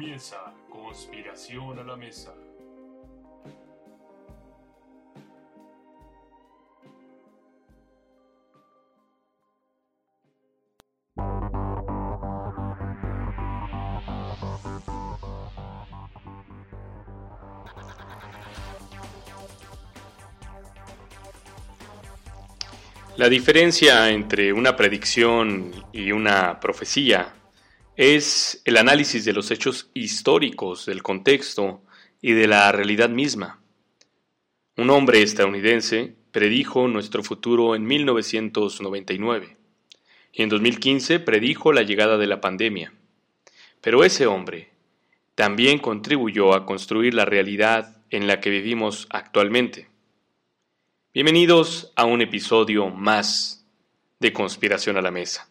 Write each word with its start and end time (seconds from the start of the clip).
Comienza 0.00 0.54
Conspiración 0.70 1.78
a 1.78 1.84
la 1.84 1.94
Mesa. 1.94 2.32
La 23.18 23.28
diferencia 23.28 24.08
entre 24.08 24.50
una 24.54 24.74
predicción 24.74 25.72
y 25.92 26.10
una 26.10 26.58
profecía 26.58 27.34
es 28.00 28.62
el 28.64 28.78
análisis 28.78 29.26
de 29.26 29.34
los 29.34 29.50
hechos 29.50 29.90
históricos, 29.92 30.86
del 30.86 31.02
contexto 31.02 31.82
y 32.22 32.32
de 32.32 32.46
la 32.46 32.72
realidad 32.72 33.10
misma. 33.10 33.60
Un 34.78 34.88
hombre 34.88 35.20
estadounidense 35.20 36.14
predijo 36.32 36.88
nuestro 36.88 37.22
futuro 37.22 37.74
en 37.74 37.84
1999 37.84 39.58
y 40.32 40.42
en 40.42 40.48
2015 40.48 41.20
predijo 41.20 41.74
la 41.74 41.82
llegada 41.82 42.16
de 42.16 42.26
la 42.26 42.40
pandemia. 42.40 42.94
Pero 43.82 44.02
ese 44.02 44.26
hombre 44.26 44.70
también 45.34 45.78
contribuyó 45.78 46.54
a 46.54 46.64
construir 46.64 47.12
la 47.12 47.26
realidad 47.26 47.98
en 48.08 48.26
la 48.26 48.40
que 48.40 48.48
vivimos 48.48 49.08
actualmente. 49.10 49.90
Bienvenidos 51.12 51.92
a 51.96 52.06
un 52.06 52.22
episodio 52.22 52.88
más 52.88 53.66
de 54.20 54.32
Conspiración 54.32 54.96
a 54.96 55.02
la 55.02 55.10
Mesa 55.10 55.49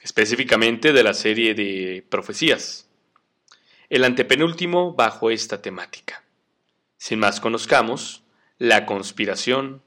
específicamente 0.00 0.92
de 0.92 1.02
la 1.02 1.14
serie 1.14 1.54
de 1.54 2.04
profecías, 2.08 2.88
el 3.88 4.04
antepenúltimo 4.04 4.94
bajo 4.94 5.30
esta 5.30 5.60
temática. 5.60 6.22
Sin 6.96 7.18
más 7.18 7.40
conozcamos 7.40 8.22
la 8.58 8.86
conspiración 8.86 9.82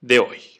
de 0.00 0.18
hoy. 0.18 0.56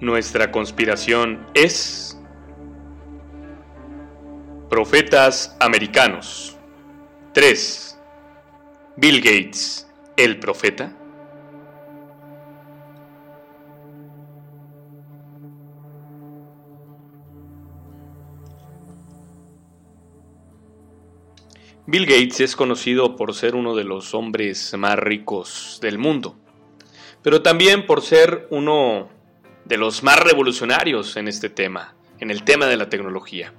Nuestra 0.00 0.52
conspiración 0.52 1.44
es 1.54 2.17
Profetas 4.68 5.56
americanos. 5.60 6.54
3. 7.32 7.98
Bill 8.96 9.22
Gates, 9.22 9.88
el 10.14 10.38
profeta. 10.38 10.94
Bill 21.86 22.04
Gates 22.04 22.40
es 22.40 22.54
conocido 22.54 23.16
por 23.16 23.32
ser 23.34 23.54
uno 23.54 23.74
de 23.74 23.84
los 23.84 24.12
hombres 24.12 24.74
más 24.76 24.98
ricos 24.98 25.78
del 25.80 25.96
mundo, 25.96 26.36
pero 27.22 27.40
también 27.40 27.86
por 27.86 28.02
ser 28.02 28.46
uno 28.50 29.08
de 29.64 29.78
los 29.78 30.02
más 30.02 30.20
revolucionarios 30.20 31.16
en 31.16 31.26
este 31.26 31.48
tema, 31.48 31.94
en 32.20 32.30
el 32.30 32.44
tema 32.44 32.66
de 32.66 32.76
la 32.76 32.90
tecnología 32.90 33.54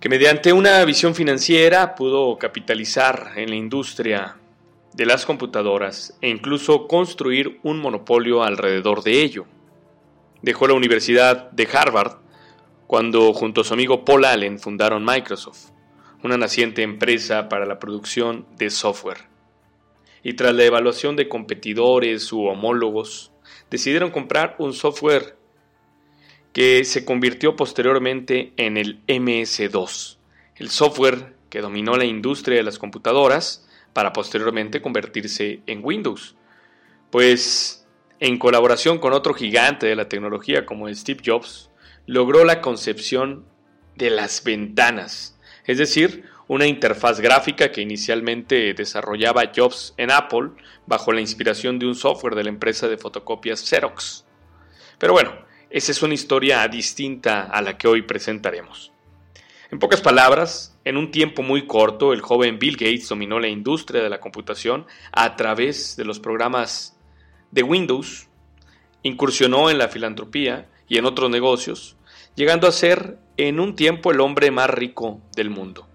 que 0.00 0.08
mediante 0.08 0.52
una 0.52 0.84
visión 0.84 1.14
financiera 1.14 1.94
pudo 1.94 2.36
capitalizar 2.38 3.32
en 3.36 3.50
la 3.50 3.56
industria 3.56 4.36
de 4.92 5.06
las 5.06 5.24
computadoras 5.24 6.16
e 6.20 6.28
incluso 6.28 6.86
construir 6.86 7.60
un 7.62 7.78
monopolio 7.78 8.42
alrededor 8.42 9.02
de 9.02 9.22
ello. 9.22 9.46
Dejó 10.42 10.66
la 10.66 10.74
Universidad 10.74 11.50
de 11.50 11.68
Harvard 11.72 12.18
cuando 12.86 13.32
junto 13.32 13.62
a 13.62 13.64
su 13.64 13.74
amigo 13.74 14.04
Paul 14.04 14.26
Allen 14.26 14.58
fundaron 14.58 15.04
Microsoft, 15.04 15.70
una 16.22 16.36
naciente 16.36 16.82
empresa 16.82 17.48
para 17.48 17.66
la 17.66 17.78
producción 17.78 18.46
de 18.56 18.70
software. 18.70 19.28
Y 20.22 20.34
tras 20.34 20.54
la 20.54 20.64
evaluación 20.64 21.16
de 21.16 21.28
competidores 21.28 22.32
u 22.32 22.44
homólogos, 22.44 23.32
decidieron 23.70 24.10
comprar 24.10 24.56
un 24.58 24.72
software 24.72 25.35
que 26.56 26.84
se 26.84 27.04
convirtió 27.04 27.54
posteriormente 27.54 28.54
en 28.56 28.78
el 28.78 29.04
MS2, 29.08 30.16
el 30.54 30.70
software 30.70 31.34
que 31.50 31.60
dominó 31.60 31.98
la 31.98 32.06
industria 32.06 32.56
de 32.56 32.62
las 32.62 32.78
computadoras 32.78 33.68
para 33.92 34.14
posteriormente 34.14 34.80
convertirse 34.80 35.60
en 35.66 35.84
Windows. 35.84 36.34
Pues 37.10 37.86
en 38.20 38.38
colaboración 38.38 39.00
con 39.00 39.12
otro 39.12 39.34
gigante 39.34 39.84
de 39.86 39.96
la 39.96 40.08
tecnología 40.08 40.64
como 40.64 40.88
Steve 40.94 41.20
Jobs, 41.22 41.68
logró 42.06 42.42
la 42.46 42.62
concepción 42.62 43.44
de 43.94 44.08
las 44.08 44.42
ventanas, 44.42 45.38
es 45.66 45.76
decir, 45.76 46.24
una 46.48 46.66
interfaz 46.66 47.20
gráfica 47.20 47.70
que 47.70 47.82
inicialmente 47.82 48.72
desarrollaba 48.72 49.52
Jobs 49.54 49.92
en 49.98 50.10
Apple 50.10 50.52
bajo 50.86 51.12
la 51.12 51.20
inspiración 51.20 51.78
de 51.78 51.84
un 51.84 51.94
software 51.94 52.34
de 52.34 52.44
la 52.44 52.48
empresa 52.48 52.88
de 52.88 52.96
fotocopias 52.96 53.60
Xerox. 53.60 54.24
Pero 54.98 55.12
bueno, 55.12 55.45
esa 55.70 55.92
es 55.92 56.02
una 56.02 56.14
historia 56.14 56.66
distinta 56.68 57.42
a 57.42 57.60
la 57.60 57.76
que 57.76 57.88
hoy 57.88 58.02
presentaremos. 58.02 58.92
En 59.70 59.80
pocas 59.80 60.00
palabras, 60.00 60.78
en 60.84 60.96
un 60.96 61.10
tiempo 61.10 61.42
muy 61.42 61.66
corto, 61.66 62.12
el 62.12 62.20
joven 62.20 62.58
Bill 62.58 62.76
Gates 62.76 63.08
dominó 63.08 63.40
la 63.40 63.48
industria 63.48 64.02
de 64.02 64.08
la 64.08 64.20
computación 64.20 64.86
a 65.10 65.34
través 65.34 65.96
de 65.96 66.04
los 66.04 66.20
programas 66.20 66.96
de 67.50 67.64
Windows, 67.64 68.28
incursionó 69.02 69.68
en 69.68 69.78
la 69.78 69.88
filantropía 69.88 70.68
y 70.88 70.98
en 70.98 71.04
otros 71.04 71.30
negocios, 71.30 71.96
llegando 72.36 72.68
a 72.68 72.72
ser 72.72 73.18
en 73.36 73.58
un 73.58 73.74
tiempo 73.74 74.12
el 74.12 74.20
hombre 74.20 74.52
más 74.52 74.70
rico 74.70 75.20
del 75.34 75.50
mundo. 75.50 75.88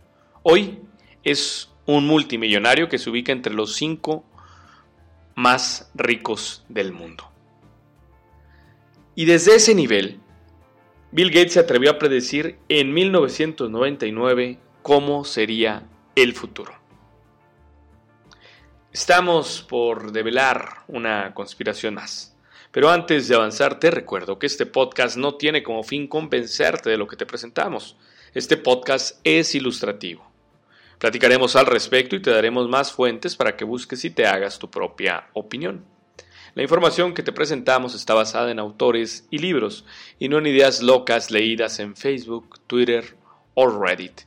Hoy 0.44 0.80
es 1.24 1.70
un 1.86 2.08
multimillonario 2.08 2.90
que 2.90 2.98
se 2.98 3.10
ubica 3.10 3.32
entre 3.32 3.54
los 3.54 3.76
cinco 3.76 4.26
más 5.36 5.90
ricos 5.94 6.66
del 6.68 6.92
mundo. 6.92 7.31
Y 9.22 9.26
desde 9.26 9.54
ese 9.54 9.76
nivel, 9.76 10.20
Bill 11.12 11.30
Gates 11.30 11.54
se 11.54 11.60
atrevió 11.60 11.92
a 11.92 12.00
predecir 12.00 12.58
en 12.70 12.92
1999 12.92 14.58
cómo 14.82 15.26
sería 15.26 15.84
el 16.16 16.34
futuro. 16.34 16.74
Estamos 18.92 19.62
por 19.62 20.12
develar 20.12 20.86
una 20.88 21.36
conspiración 21.36 21.94
más. 21.94 22.36
Pero 22.72 22.90
antes 22.90 23.28
de 23.28 23.36
avanzar, 23.36 23.80
te 23.80 23.92
recuerdo 23.92 24.40
que 24.40 24.48
este 24.48 24.66
podcast 24.66 25.18
no 25.18 25.36
tiene 25.36 25.62
como 25.62 25.84
fin 25.84 26.08
convencerte 26.08 26.90
de 26.90 26.98
lo 26.98 27.08
que 27.08 27.16
te 27.16 27.28
presentamos. 27.28 27.98
Este 28.34 28.58
podcast 28.58 29.20
es 29.24 29.54
ilustrativo. 29.54 30.28
Platicaremos 30.98 31.56
al 31.56 31.68
respecto 31.68 32.16
y 32.16 32.24
te 32.24 32.32
daremos 32.32 32.68
más 32.68 32.92
fuentes 32.92 33.36
para 33.36 33.56
que 33.56 33.66
busques 33.66 34.04
y 34.04 34.10
te 34.10 34.26
hagas 34.26 34.58
tu 34.58 34.72
propia 34.72 35.28
opinión. 35.34 35.86
La 36.54 36.64
información 36.64 37.14
que 37.14 37.24
te 37.24 37.32
presentamos 37.32 37.96
está 37.96 38.14
basada 38.14 38.52
en 38.52 38.60
autores 38.60 39.26
y 39.32 39.38
libros 39.38 39.86
y 40.20 40.28
no 40.28 40.38
en 40.38 40.48
ideas 40.48 40.82
locas 40.82 41.32
leídas 41.32 41.80
en 41.80 41.96
Facebook, 41.96 42.60
Twitter 42.68 43.16
o 43.54 43.68
Reddit. 43.68 44.24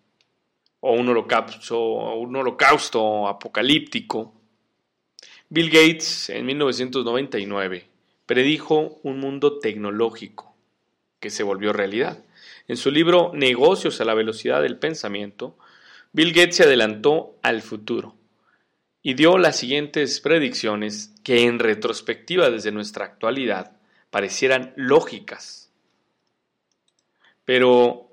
o 0.86 0.92
un 0.92 2.36
holocausto, 2.36 3.26
apocalíptico, 3.26 4.34
Bill 5.48 5.70
Gates 5.70 6.30
en 6.30 6.46
1999 6.46 7.88
predijo 8.26 8.98
un 9.02 9.20
mundo 9.20 9.58
tecnológico 9.58 10.54
que 11.20 11.30
se 11.30 11.42
volvió 11.42 11.72
realidad. 11.72 12.24
En 12.68 12.76
su 12.76 12.90
libro 12.90 13.32
Negocios 13.34 14.00
a 14.00 14.04
la 14.04 14.14
velocidad 14.14 14.62
del 14.62 14.78
pensamiento, 14.78 15.56
Bill 16.12 16.32
Gates 16.32 16.56
se 16.56 16.62
adelantó 16.64 17.36
al 17.42 17.62
futuro 17.62 18.14
y 19.02 19.14
dio 19.14 19.38
las 19.38 19.56
siguientes 19.56 20.20
predicciones 20.20 21.14
que 21.22 21.44
en 21.44 21.58
retrospectiva 21.58 22.50
desde 22.50 22.72
nuestra 22.72 23.04
actualidad 23.04 23.76
parecieran 24.10 24.72
lógicas. 24.76 25.70
Pero 27.44 28.10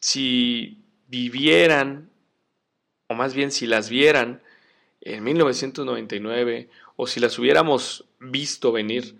si 0.00 0.81
vivieran, 1.12 2.08
o 3.06 3.14
más 3.14 3.34
bien 3.34 3.50
si 3.50 3.66
las 3.66 3.90
vieran 3.90 4.42
en 5.02 5.22
1999, 5.22 6.70
o 6.96 7.06
si 7.06 7.20
las 7.20 7.38
hubiéramos 7.38 8.06
visto 8.18 8.72
venir 8.72 9.18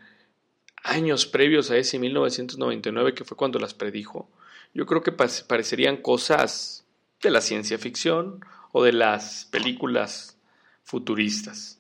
años 0.82 1.26
previos 1.26 1.70
a 1.70 1.76
ese 1.76 1.98
1999, 1.98 3.12
que 3.12 3.24
fue 3.24 3.36
cuando 3.36 3.58
las 3.58 3.74
predijo, 3.74 4.30
yo 4.72 4.86
creo 4.86 5.02
que 5.02 5.12
parecerían 5.12 5.98
cosas 5.98 6.86
de 7.20 7.30
la 7.30 7.42
ciencia 7.42 7.76
ficción 7.76 8.40
o 8.72 8.82
de 8.82 8.94
las 8.94 9.44
películas 9.50 10.38
futuristas. 10.82 11.78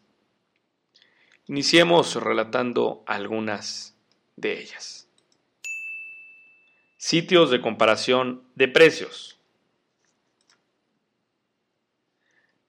Iniciemos 1.46 2.16
relatando 2.16 3.02
algunas 3.06 3.96
de 4.36 4.60
ellas. 4.60 5.08
Sitios 6.98 7.50
de 7.50 7.62
comparación 7.62 8.42
de 8.56 8.68
precios. 8.68 9.31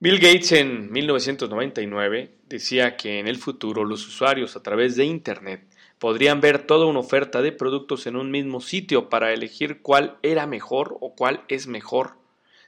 Bill 0.03 0.19
Gates 0.19 0.51
en 0.51 0.91
1999 0.91 2.35
decía 2.49 2.97
que 2.97 3.19
en 3.19 3.27
el 3.29 3.37
futuro 3.37 3.85
los 3.85 4.05
usuarios 4.05 4.57
a 4.57 4.61
través 4.61 4.97
de 4.97 5.05
Internet 5.05 5.65
podrían 5.97 6.41
ver 6.41 6.67
toda 6.67 6.87
una 6.87 6.99
oferta 6.99 7.41
de 7.41 7.53
productos 7.53 8.05
en 8.05 8.17
un 8.17 8.29
mismo 8.29 8.59
sitio 8.59 9.07
para 9.07 9.31
elegir 9.31 9.81
cuál 9.81 10.17
era 10.21 10.45
mejor 10.45 10.97
o 10.99 11.15
cuál 11.15 11.45
es 11.47 11.67
mejor 11.67 12.17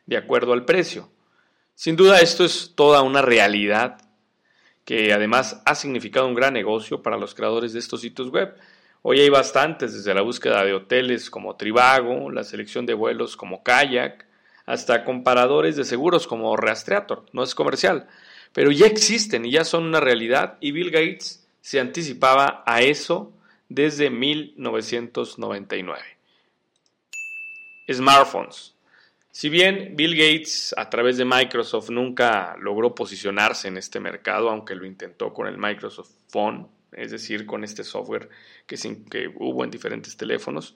de 0.05 0.15
acuerdo 0.15 0.53
al 0.53 0.63
precio. 0.63 1.09
Sin 1.73 1.97
duda 1.97 2.21
esto 2.21 2.45
es 2.45 2.71
toda 2.73 3.01
una 3.01 3.21
realidad 3.21 3.97
que 4.85 5.11
además 5.11 5.61
ha 5.65 5.75
significado 5.75 6.27
un 6.27 6.35
gran 6.35 6.53
negocio 6.53 7.03
para 7.03 7.17
los 7.17 7.35
creadores 7.35 7.73
de 7.73 7.79
estos 7.79 7.99
sitios 7.99 8.29
web. 8.29 8.55
Hoy 9.01 9.19
hay 9.19 9.27
bastantes, 9.27 9.93
desde 9.93 10.13
la 10.13 10.21
búsqueda 10.21 10.63
de 10.63 10.73
hoteles 10.73 11.29
como 11.29 11.57
Trivago, 11.57 12.31
la 12.31 12.45
selección 12.45 12.85
de 12.85 12.93
vuelos 12.93 13.35
como 13.35 13.61
Kayak, 13.61 14.25
hasta 14.65 15.03
comparadores 15.03 15.75
de 15.75 15.83
seguros 15.83 16.27
como 16.27 16.55
Rastreator, 16.57 17.25
no 17.33 17.43
es 17.43 17.53
comercial, 17.55 18.07
pero 18.53 18.71
ya 18.71 18.87
existen 18.87 19.45
y 19.45 19.51
ya 19.51 19.63
son 19.63 19.83
una 19.83 19.99
realidad 19.99 20.57
y 20.61 20.71
Bill 20.71 20.91
Gates 20.91 21.47
se 21.61 21.79
anticipaba 21.79 22.63
a 22.65 22.81
eso 22.81 23.33
desde 23.69 24.09
1999. 24.09 26.01
Smartphones. 27.91 28.75
Si 29.31 29.49
bien 29.49 29.95
Bill 29.95 30.15
Gates 30.15 30.73
a 30.77 30.89
través 30.89 31.17
de 31.17 31.25
Microsoft 31.25 31.89
nunca 31.89 32.55
logró 32.57 32.95
posicionarse 32.95 33.67
en 33.67 33.77
este 33.77 33.99
mercado, 33.99 34.49
aunque 34.49 34.75
lo 34.75 34.85
intentó 34.85 35.33
con 35.33 35.47
el 35.47 35.57
Microsoft 35.57 36.11
Phone, 36.29 36.69
es 36.93 37.11
decir, 37.11 37.45
con 37.45 37.63
este 37.63 37.83
software 37.83 38.29
que, 38.65 38.77
que 39.09 39.27
hubo 39.35 39.63
en 39.63 39.71
diferentes 39.71 40.15
teléfonos, 40.15 40.75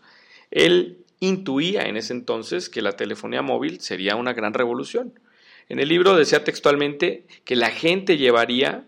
él 0.52 1.06
intuía 1.20 1.84
en 1.84 1.98
ese 1.98 2.14
entonces 2.14 2.70
que 2.70 2.82
la 2.82 2.94
telefonía 2.94 3.42
móvil 3.42 3.82
sería 3.82 4.16
una 4.16 4.34
gran 4.34 4.54
revolución. 4.54 5.14
En 5.68 5.80
el 5.80 5.90
libro 5.90 6.16
decía 6.16 6.44
textualmente 6.44 7.26
que 7.46 7.56
la 7.56 7.70
gente 7.70 8.18
llevaría 8.18 8.86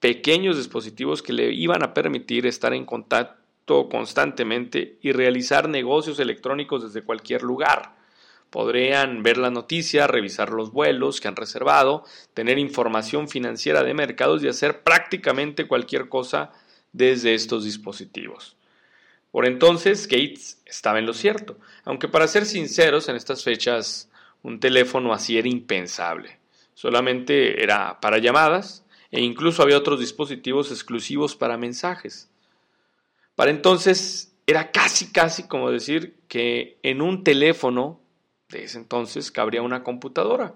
pequeños 0.00 0.56
dispositivos 0.56 1.22
que 1.22 1.32
le 1.32 1.52
iban 1.52 1.82
a 1.82 1.94
permitir 1.94 2.46
estar 2.46 2.74
en 2.74 2.84
contacto 2.84 3.88
constantemente 3.88 4.98
y 5.00 5.12
realizar 5.12 5.68
negocios 5.68 6.18
electrónicos 6.20 6.82
desde 6.82 7.04
cualquier 7.04 7.42
lugar. 7.42 7.96
Podrían 8.50 9.22
ver 9.22 9.36
la 9.36 9.50
noticia, 9.50 10.06
revisar 10.06 10.50
los 10.50 10.72
vuelos 10.72 11.20
que 11.20 11.28
han 11.28 11.36
reservado, 11.36 12.04
tener 12.32 12.58
información 12.58 13.28
financiera 13.28 13.82
de 13.82 13.94
mercados 13.94 14.42
y 14.42 14.48
hacer 14.48 14.82
prácticamente 14.82 15.66
cualquier 15.66 16.08
cosa 16.08 16.52
desde 16.92 17.34
estos 17.34 17.64
dispositivos. 17.64 18.57
Por 19.30 19.46
entonces 19.46 20.06
Gates 20.06 20.62
estaba 20.64 20.98
en 20.98 21.06
lo 21.06 21.14
cierto, 21.14 21.58
aunque 21.84 22.08
para 22.08 22.28
ser 22.28 22.46
sinceros 22.46 23.08
en 23.08 23.16
estas 23.16 23.44
fechas 23.44 24.08
un 24.42 24.60
teléfono 24.60 25.12
así 25.12 25.38
era 25.38 25.48
impensable. 25.48 26.38
Solamente 26.74 27.62
era 27.62 28.00
para 28.00 28.18
llamadas 28.18 28.84
e 29.10 29.20
incluso 29.20 29.62
había 29.62 29.78
otros 29.78 30.00
dispositivos 30.00 30.70
exclusivos 30.70 31.34
para 31.34 31.56
mensajes. 31.58 32.30
Para 33.34 33.50
entonces 33.50 34.32
era 34.46 34.70
casi 34.70 35.12
casi 35.12 35.42
como 35.44 35.70
decir 35.70 36.16
que 36.28 36.78
en 36.82 37.02
un 37.02 37.24
teléfono 37.24 38.00
de 38.48 38.64
ese 38.64 38.78
entonces 38.78 39.30
cabría 39.30 39.62
una 39.62 39.82
computadora. 39.82 40.54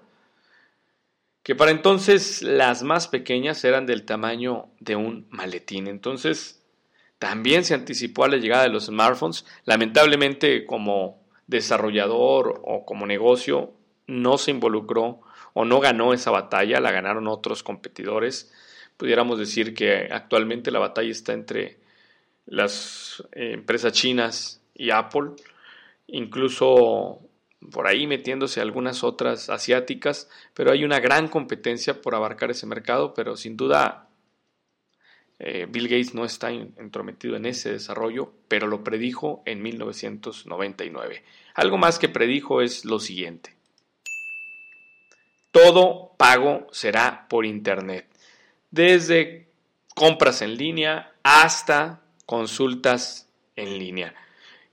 Que 1.42 1.54
para 1.54 1.72
entonces 1.72 2.42
las 2.42 2.82
más 2.82 3.08
pequeñas 3.08 3.64
eran 3.64 3.84
del 3.84 4.04
tamaño 4.04 4.68
de 4.78 4.96
un 4.96 5.26
maletín. 5.30 5.88
Entonces 5.88 6.61
también 7.22 7.64
se 7.64 7.74
anticipó 7.74 8.24
a 8.24 8.28
la 8.28 8.36
llegada 8.36 8.64
de 8.64 8.70
los 8.70 8.86
smartphones. 8.86 9.46
Lamentablemente 9.64 10.66
como 10.66 11.22
desarrollador 11.46 12.60
o 12.64 12.84
como 12.84 13.06
negocio 13.06 13.74
no 14.08 14.38
se 14.38 14.50
involucró 14.50 15.20
o 15.52 15.64
no 15.64 15.78
ganó 15.78 16.14
esa 16.14 16.32
batalla, 16.32 16.80
la 16.80 16.90
ganaron 16.90 17.28
otros 17.28 17.62
competidores. 17.62 18.52
Pudiéramos 18.96 19.38
decir 19.38 19.72
que 19.72 20.08
actualmente 20.10 20.72
la 20.72 20.80
batalla 20.80 21.12
está 21.12 21.32
entre 21.32 21.78
las 22.44 23.22
eh, 23.30 23.52
empresas 23.52 23.92
chinas 23.92 24.60
y 24.74 24.90
Apple, 24.90 25.30
incluso 26.08 27.20
por 27.70 27.86
ahí 27.86 28.08
metiéndose 28.08 28.60
algunas 28.60 29.04
otras 29.04 29.48
asiáticas, 29.48 30.28
pero 30.54 30.72
hay 30.72 30.82
una 30.82 30.98
gran 30.98 31.28
competencia 31.28 32.02
por 32.02 32.16
abarcar 32.16 32.50
ese 32.50 32.66
mercado, 32.66 33.14
pero 33.14 33.36
sin 33.36 33.56
duda 33.56 34.08
eh, 35.44 35.66
Bill 35.68 35.88
Gates 35.88 36.14
no 36.14 36.24
está 36.24 36.52
entrometido 36.52 37.34
en 37.34 37.46
ese 37.46 37.72
desarrollo, 37.72 38.32
pero 38.46 38.68
lo 38.68 38.84
predijo 38.84 39.42
en 39.44 39.60
1999. 39.60 41.24
Algo 41.54 41.78
más 41.78 41.98
que 41.98 42.08
predijo 42.08 42.62
es 42.62 42.84
lo 42.84 43.00
siguiente. 43.00 43.56
Todo 45.50 46.12
pago 46.16 46.68
será 46.70 47.26
por 47.28 47.44
Internet, 47.44 48.06
desde 48.70 49.48
compras 49.96 50.42
en 50.42 50.56
línea 50.56 51.12
hasta 51.24 52.02
consultas 52.24 53.28
en 53.56 53.80
línea. 53.80 54.14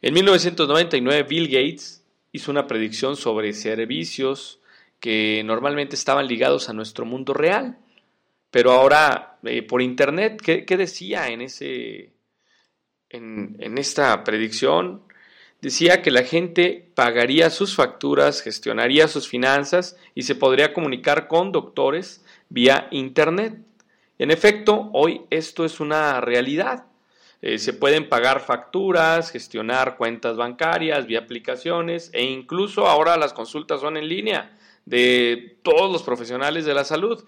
En 0.03 0.13
1999 0.13 1.23
Bill 1.23 1.47
Gates 1.47 2.05
hizo 2.31 2.51
una 2.51 2.67
predicción 2.67 3.15
sobre 3.15 3.53
servicios 3.53 4.59
que 4.99 5.41
normalmente 5.43 5.95
estaban 5.95 6.27
ligados 6.27 6.69
a 6.69 6.73
nuestro 6.73 7.05
mundo 7.05 7.33
real 7.33 7.79
pero 8.51 8.71
ahora, 8.71 9.37
eh, 9.43 9.61
por 9.61 9.81
internet, 9.81 10.41
¿qué, 10.41 10.77
decía 10.77 11.27
en, 11.27 11.41
ese, 11.41 12.13
en, 13.09 13.77
esta 13.77 14.23
predicción? 14.23 15.03
Decía 15.61 16.01
que 16.01 16.09
la 16.09 16.23
gente 16.23 16.91
pagaría 16.95 17.49
sus 17.49 17.75
facturas, 17.75 18.41
gestionaría 18.41 19.07
sus 19.07 19.27
finanzas 19.27 19.97
y 20.15 20.23
se 20.23 20.35
podría 20.35 20.73
comunicar 20.73 21.27
con 21.27 21.51
doctores 21.51 22.23
vía 22.47 22.87
Internet. 22.91 23.57
En 24.17 24.31
efecto, 24.31 24.89
hoy 24.93 25.21
esto 25.29 25.65
es 25.65 25.79
una 25.79 26.21
realidad. 26.21 26.85
Eh, 27.41 27.57
se 27.57 27.73
pueden 27.73 28.09
pagar 28.09 28.41
facturas, 28.41 29.31
gestionar 29.31 29.95
cuentas 29.95 30.35
bancarias 30.35 31.05
vía 31.05 31.19
aplicaciones 31.19 32.09
e 32.13 32.23
incluso 32.23 32.87
ahora 32.87 33.15
las 33.15 33.31
consultas 33.31 33.79
son 33.79 33.95
en 33.95 34.09
línea 34.09 34.57
de 34.85 35.57
todos 35.61 35.91
los 35.91 36.03
profesionales 36.03 36.65
de 36.65 36.73
la 36.73 36.83
salud. 36.83 37.23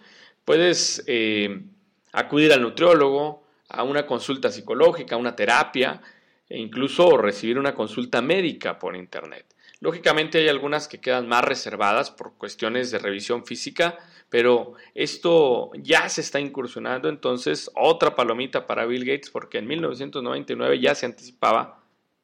Puedes 0.45 1.03
eh, 1.07 1.63
acudir 2.11 2.51
al 2.53 2.61
nutriólogo, 2.61 3.43
a 3.69 3.83
una 3.83 4.05
consulta 4.05 4.51
psicológica, 4.51 5.15
a 5.15 5.17
una 5.17 5.35
terapia, 5.35 6.01
e 6.49 6.59
incluso 6.59 7.17
recibir 7.17 7.57
una 7.57 7.73
consulta 7.73 8.21
médica 8.21 8.77
por 8.77 8.95
Internet. 8.95 9.45
Lógicamente 9.79 10.37
hay 10.39 10.49
algunas 10.49 10.87
que 10.87 10.99
quedan 10.99 11.27
más 11.27 11.43
reservadas 11.43 12.11
por 12.11 12.37
cuestiones 12.37 12.91
de 12.91 12.99
revisión 12.99 13.45
física, 13.45 13.97
pero 14.29 14.73
esto 14.93 15.71
ya 15.75 16.07
se 16.09 16.21
está 16.21 16.39
incursionando, 16.39 17.09
entonces 17.09 17.71
otra 17.75 18.15
palomita 18.15 18.67
para 18.67 18.85
Bill 18.85 19.05
Gates 19.05 19.29
porque 19.29 19.57
en 19.57 19.67
1999 19.67 20.79
ya 20.79 20.93
se 20.93 21.05
anticipaba 21.05 21.83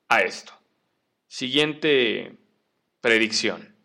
a 0.10 0.22
esto. 0.22 0.54
Siguiente 1.28 2.38
predicción. 3.02 3.77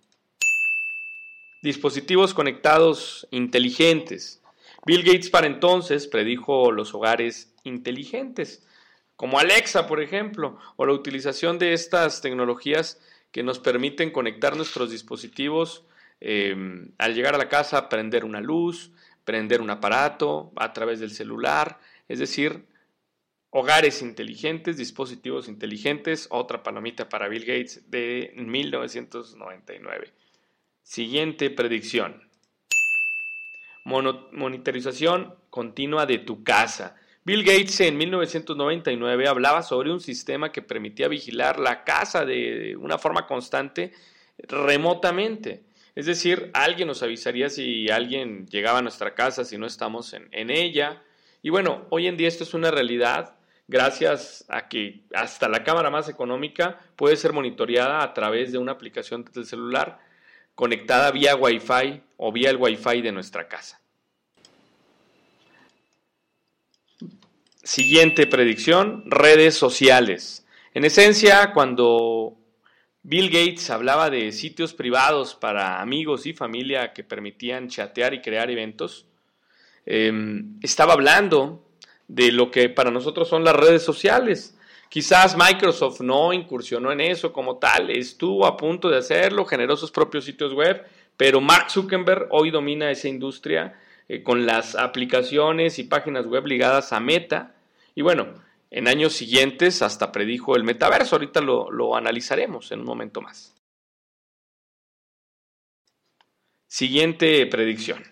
Dispositivos 1.62 2.35
conectados 2.35 3.28
inteligentes. 3.31 4.42
Bill 4.85 5.04
Gates 5.04 5.31
para 5.31 5.47
entonces 5.47 6.09
predijo 6.09 6.73
los 6.73 6.92
hogares 6.92 7.54
inteligentes, 7.62 8.66
como 9.14 9.38
Alexa, 9.38 9.87
por 9.87 10.02
ejemplo, 10.02 10.59
o 10.75 10.87
la 10.87 10.92
utilización 10.92 11.61
de 11.61 11.73
estas 11.73 12.21
tecnologías 12.21 13.00
que 13.31 13.45
nos 13.45 13.61
permiten 13.61 14.11
conectar 14.11 14.57
nuestros 14.57 14.90
dispositivos 14.90 15.85
eh, 16.21 16.57
al 16.99 17.14
llegar 17.14 17.37
a 17.37 17.38
la 17.38 17.49
casa, 17.49 17.88
prender 17.88 18.25
una 18.25 18.40
luz, 18.40 18.90
prender 19.25 19.61
un 19.61 19.71
aparato 19.71 20.50
a 20.57 20.73
través 20.73 20.99
del 20.99 21.12
celular, 21.12 21.78
es 22.09 22.19
decir, 22.19 22.66
hogares 23.50 24.02
inteligentes, 24.02 24.76
dispositivos 24.78 25.47
inteligentes, 25.47 26.26
otra 26.31 26.64
palomita 26.64 27.09
para 27.09 27.28
Bill 27.28 27.45
Gates 27.45 27.88
de 27.88 28.33
1999. 28.37 30.12
Siguiente 30.83 31.49
predicción. 31.51 32.23
monitorización 33.85 35.35
continua 35.49 36.07
de 36.07 36.19
tu 36.19 36.43
casa. 36.43 36.97
Bill 37.25 37.45
Gates 37.45 37.81
en 37.81 37.97
1999 37.97 39.29
hablaba 39.29 39.62
sobre 39.62 39.93
un 39.93 40.01
sistema 40.01 40.51
que 40.51 40.61
permitía 40.61 41.07
vigilar 41.07 41.61
la 41.61 41.85
casa 41.85 42.25
de 42.25 42.77
una 42.77 42.99
forma 42.99 43.27
constante 43.27 43.93
remotamente. 44.39 45.62
Es 45.95 46.07
decir, 46.07 46.51
alguien 46.53 46.89
nos 46.89 47.03
avisaría 47.03 47.49
si 47.49 47.89
alguien 47.89 48.47
llegaba 48.49 48.81
a 48.81 48.83
nuestra 48.83 49.15
casa, 49.15 49.45
si 49.45 49.59
no 49.59 49.67
estamos 49.67 50.12
en, 50.15 50.29
en 50.33 50.51
ella. 50.51 51.03
Y 51.43 51.51
bueno, 51.51 51.87
hoy 51.91 52.09
en 52.09 52.17
día 52.17 52.29
esto 52.29 52.45
es 52.45 52.55
una 52.55 52.71
realidad 52.71 53.37
gracias 53.69 54.45
a 54.49 54.69
que 54.69 55.05
hasta 55.15 55.49
la 55.49 55.62
cámara 55.62 55.91
más 55.91 56.09
económica 56.09 56.81
puede 56.97 57.17
ser 57.17 57.33
monitoreada 57.33 58.03
a 58.03 58.12
través 58.15 58.53
de 58.53 58.59
una 58.59 58.73
aplicación 58.73 59.25
del 59.33 59.47
celular 59.47 60.12
conectada 60.62 61.11
vía 61.11 61.35
Wi-Fi 61.35 62.00
o 62.19 62.31
vía 62.31 62.50
el 62.50 62.57
Wi-Fi 62.57 63.02
de 63.02 63.11
nuestra 63.11 63.49
casa. 63.49 63.81
Siguiente 67.64 68.28
predicción, 68.28 69.02
redes 69.07 69.57
sociales. 69.57 70.47
En 70.73 70.85
esencia, 70.85 71.52
cuando 71.52 72.37
Bill 73.02 73.28
Gates 73.28 73.71
hablaba 73.71 74.09
de 74.09 74.31
sitios 74.31 74.73
privados 74.73 75.35
para 75.35 75.81
amigos 75.81 76.26
y 76.26 76.33
familia 76.33 76.92
que 76.92 77.02
permitían 77.02 77.66
chatear 77.66 78.14
y 78.14 78.23
crear 78.23 78.49
eventos, 78.49 79.07
em, 79.85 80.61
estaba 80.62 80.92
hablando 80.92 81.66
de 82.07 82.31
lo 82.31 82.52
que 82.52 82.69
para 82.69 82.92
nosotros 82.92 83.28
son 83.28 83.42
las 83.42 83.57
redes 83.57 83.83
sociales. 83.83 84.57
Quizás 84.92 85.38
Microsoft 85.38 86.02
no 86.02 86.34
incursionó 86.34 86.92
en 86.92 87.00
eso 87.00 87.32
como 87.32 87.56
tal, 87.56 87.88
estuvo 87.88 88.44
a 88.44 88.58
punto 88.58 88.90
de 88.90 88.99
hacerlo, 88.99 89.46
generó 89.46 89.75
sus 89.75 89.90
propios 89.90 90.26
sitios 90.26 90.52
web, 90.52 90.87
pero 91.16 91.40
Mark 91.40 91.70
Zuckerberg 91.70 92.26
hoy 92.28 92.50
domina 92.50 92.90
esa 92.90 93.08
industria 93.08 93.80
eh, 94.06 94.22
con 94.22 94.44
las 94.44 94.75
aplicaciones 94.75 95.78
y 95.78 95.84
páginas 95.84 96.26
web 96.26 96.44
ligadas 96.44 96.92
a 96.92 97.00
Meta. 97.00 97.54
Y 97.94 98.02
bueno, 98.02 98.34
en 98.70 98.87
años 98.87 99.14
siguientes 99.14 99.80
hasta 99.80 100.12
predijo 100.12 100.56
el 100.56 100.62
metaverso. 100.62 101.16
Ahorita 101.16 101.40
lo, 101.40 101.70
lo 101.70 101.96
analizaremos 101.96 102.70
en 102.70 102.80
un 102.80 102.87
momento 102.87 103.22
más. 103.22 103.54
Siguiente 106.68 107.46
predicción. 107.46 108.04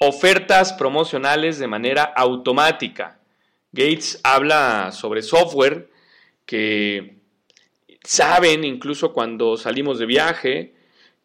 Ofertas 0.00 0.72
promocionales 0.72 1.58
de 1.58 1.68
manera 1.68 2.04
automática. 2.04 3.18
Gates 3.72 4.20
habla 4.22 4.92
sobre 4.92 5.22
software 5.22 5.90
que 6.46 7.16
saben 8.04 8.64
incluso 8.64 9.12
cuando 9.12 9.56
salimos 9.56 9.98
de 9.98 10.06
viaje, 10.06 10.74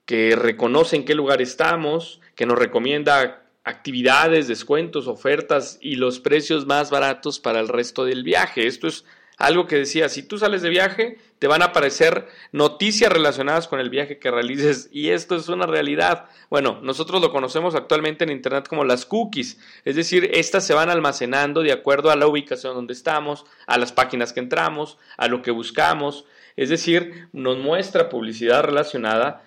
que 0.05 0.35
reconoce 0.35 0.95
en 0.95 1.05
qué 1.05 1.15
lugar 1.15 1.41
estamos, 1.41 2.21
que 2.35 2.45
nos 2.45 2.57
recomienda 2.57 3.43
actividades, 3.65 4.47
descuentos, 4.47 5.07
ofertas 5.07 5.77
y 5.81 5.95
los 5.95 6.21
precios 6.21 6.65
más 6.65 6.89
baratos 6.89 7.39
para 7.39 7.59
el 7.59 7.67
resto 7.67 8.05
del 8.05 8.23
viaje. 8.23 8.65
Esto 8.65 8.87
es 8.87 9.03
algo 9.37 9.67
que 9.67 9.77
decía, 9.77 10.09
si 10.09 10.23
tú 10.23 10.37
sales 10.39 10.63
de 10.63 10.69
viaje, 10.69 11.19
te 11.39 11.47
van 11.47 11.61
a 11.61 11.65
aparecer 11.65 12.27
noticias 12.51 13.11
relacionadas 13.11 13.67
con 13.67 13.79
el 13.79 13.91
viaje 13.91 14.17
que 14.17 14.31
realices 14.31 14.89
y 14.91 15.09
esto 15.09 15.35
es 15.35 15.47
una 15.47 15.67
realidad. 15.67 16.25
Bueno, 16.49 16.79
nosotros 16.81 17.21
lo 17.21 17.31
conocemos 17.31 17.75
actualmente 17.75 18.23
en 18.23 18.31
Internet 18.31 18.67
como 18.67 18.83
las 18.83 19.05
cookies, 19.05 19.59
es 19.85 19.95
decir, 19.95 20.31
estas 20.33 20.65
se 20.65 20.73
van 20.73 20.89
almacenando 20.89 21.61
de 21.61 21.71
acuerdo 21.71 22.09
a 22.09 22.15
la 22.15 22.27
ubicación 22.27 22.73
donde 22.73 22.93
estamos, 22.93 23.45
a 23.67 23.77
las 23.77 23.91
páginas 23.91 24.33
que 24.33 24.39
entramos, 24.39 24.97
a 25.17 25.27
lo 25.27 25.43
que 25.43 25.51
buscamos, 25.51 26.25
es 26.55 26.69
decir, 26.69 27.29
nos 27.31 27.59
muestra 27.59 28.09
publicidad 28.09 28.63
relacionada 28.63 29.43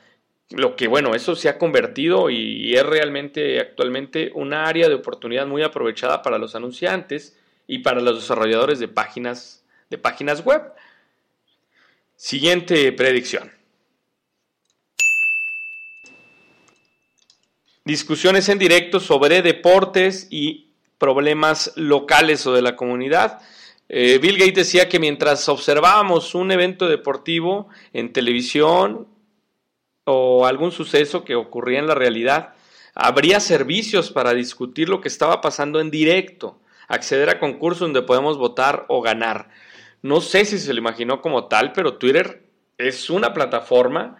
lo 0.50 0.74
que 0.74 0.88
bueno, 0.88 1.14
eso 1.14 1.36
se 1.36 1.48
ha 1.48 1.58
convertido 1.58 2.28
y 2.28 2.74
es 2.74 2.84
realmente 2.84 3.60
actualmente 3.60 4.32
una 4.34 4.64
área 4.64 4.88
de 4.88 4.96
oportunidad 4.96 5.46
muy 5.46 5.62
aprovechada 5.62 6.22
para 6.22 6.38
los 6.38 6.56
anunciantes 6.56 7.36
y 7.68 7.78
para 7.78 8.00
los 8.00 8.16
desarrolladores 8.16 8.80
de 8.80 8.88
páginas, 8.88 9.59
de 9.90 9.98
páginas 9.98 10.44
web. 10.44 10.62
Siguiente 12.16 12.92
predicción. 12.92 13.52
Discusiones 17.84 18.48
en 18.48 18.58
directo 18.58 19.00
sobre 19.00 19.42
deportes 19.42 20.28
y 20.30 20.70
problemas 20.98 21.72
locales 21.76 22.46
o 22.46 22.52
de 22.52 22.62
la 22.62 22.76
comunidad. 22.76 23.40
Eh, 23.88 24.18
Bill 24.18 24.38
Gates 24.38 24.54
decía 24.54 24.88
que 24.88 25.00
mientras 25.00 25.48
observábamos 25.48 26.34
un 26.34 26.52
evento 26.52 26.88
deportivo 26.88 27.68
en 27.92 28.12
televisión, 28.12 29.08
o 30.04 30.46
algún 30.46 30.72
suceso 30.72 31.24
que 31.24 31.34
ocurría 31.34 31.78
en 31.78 31.86
la 31.86 31.94
realidad, 31.94 32.54
habría 32.94 33.40
servicios 33.40 34.10
para 34.10 34.34
discutir 34.34 34.88
lo 34.88 35.00
que 35.00 35.08
estaba 35.08 35.40
pasando 35.40 35.80
en 35.80 35.90
directo, 35.90 36.58
acceder 36.88 37.30
a 37.30 37.38
concursos 37.38 37.80
donde 37.80 38.02
podemos 38.02 38.36
votar 38.36 38.84
o 38.88 39.00
ganar. 39.00 39.48
No 40.02 40.20
sé 40.20 40.44
si 40.44 40.58
se 40.58 40.72
lo 40.72 40.80
imaginó 40.80 41.20
como 41.20 41.46
tal, 41.46 41.72
pero 41.72 41.98
Twitter 41.98 42.46
es 42.78 43.10
una 43.10 43.34
plataforma, 43.34 44.16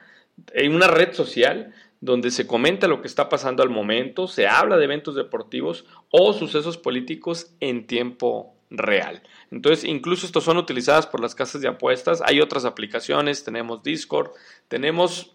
eh, 0.53 0.69
una 0.69 0.87
red 0.87 1.13
social 1.13 1.75
donde 2.01 2.31
se 2.31 2.47
comenta 2.47 2.89
lo 2.89 3.03
que 3.03 3.09
está 3.09 3.29
pasando 3.29 3.63
al 3.63 3.71
momento, 3.71 4.27
se 4.27 4.47
habla 4.47 4.79
de 4.79 4.85
eventos 4.85 5.15
deportivos 5.15 5.85
o 6.11 6.33
sucesos 6.33 6.79
políticos 6.79 7.55
en 7.61 7.87
tiempo 7.87 8.55
real. 8.71 9.23
Entonces, 9.51 9.85
incluso 9.85 10.27
estos 10.27 10.45
son 10.45 10.57
utilizadas 10.57 11.07
por 11.07 11.21
las 11.21 11.35
casas 11.35 11.61
de 11.61 11.69
apuestas. 11.69 12.23
Hay 12.25 12.41
otras 12.41 12.65
aplicaciones, 12.65 13.45
tenemos 13.45 13.83
Discord, 13.83 14.31
tenemos 14.69 15.35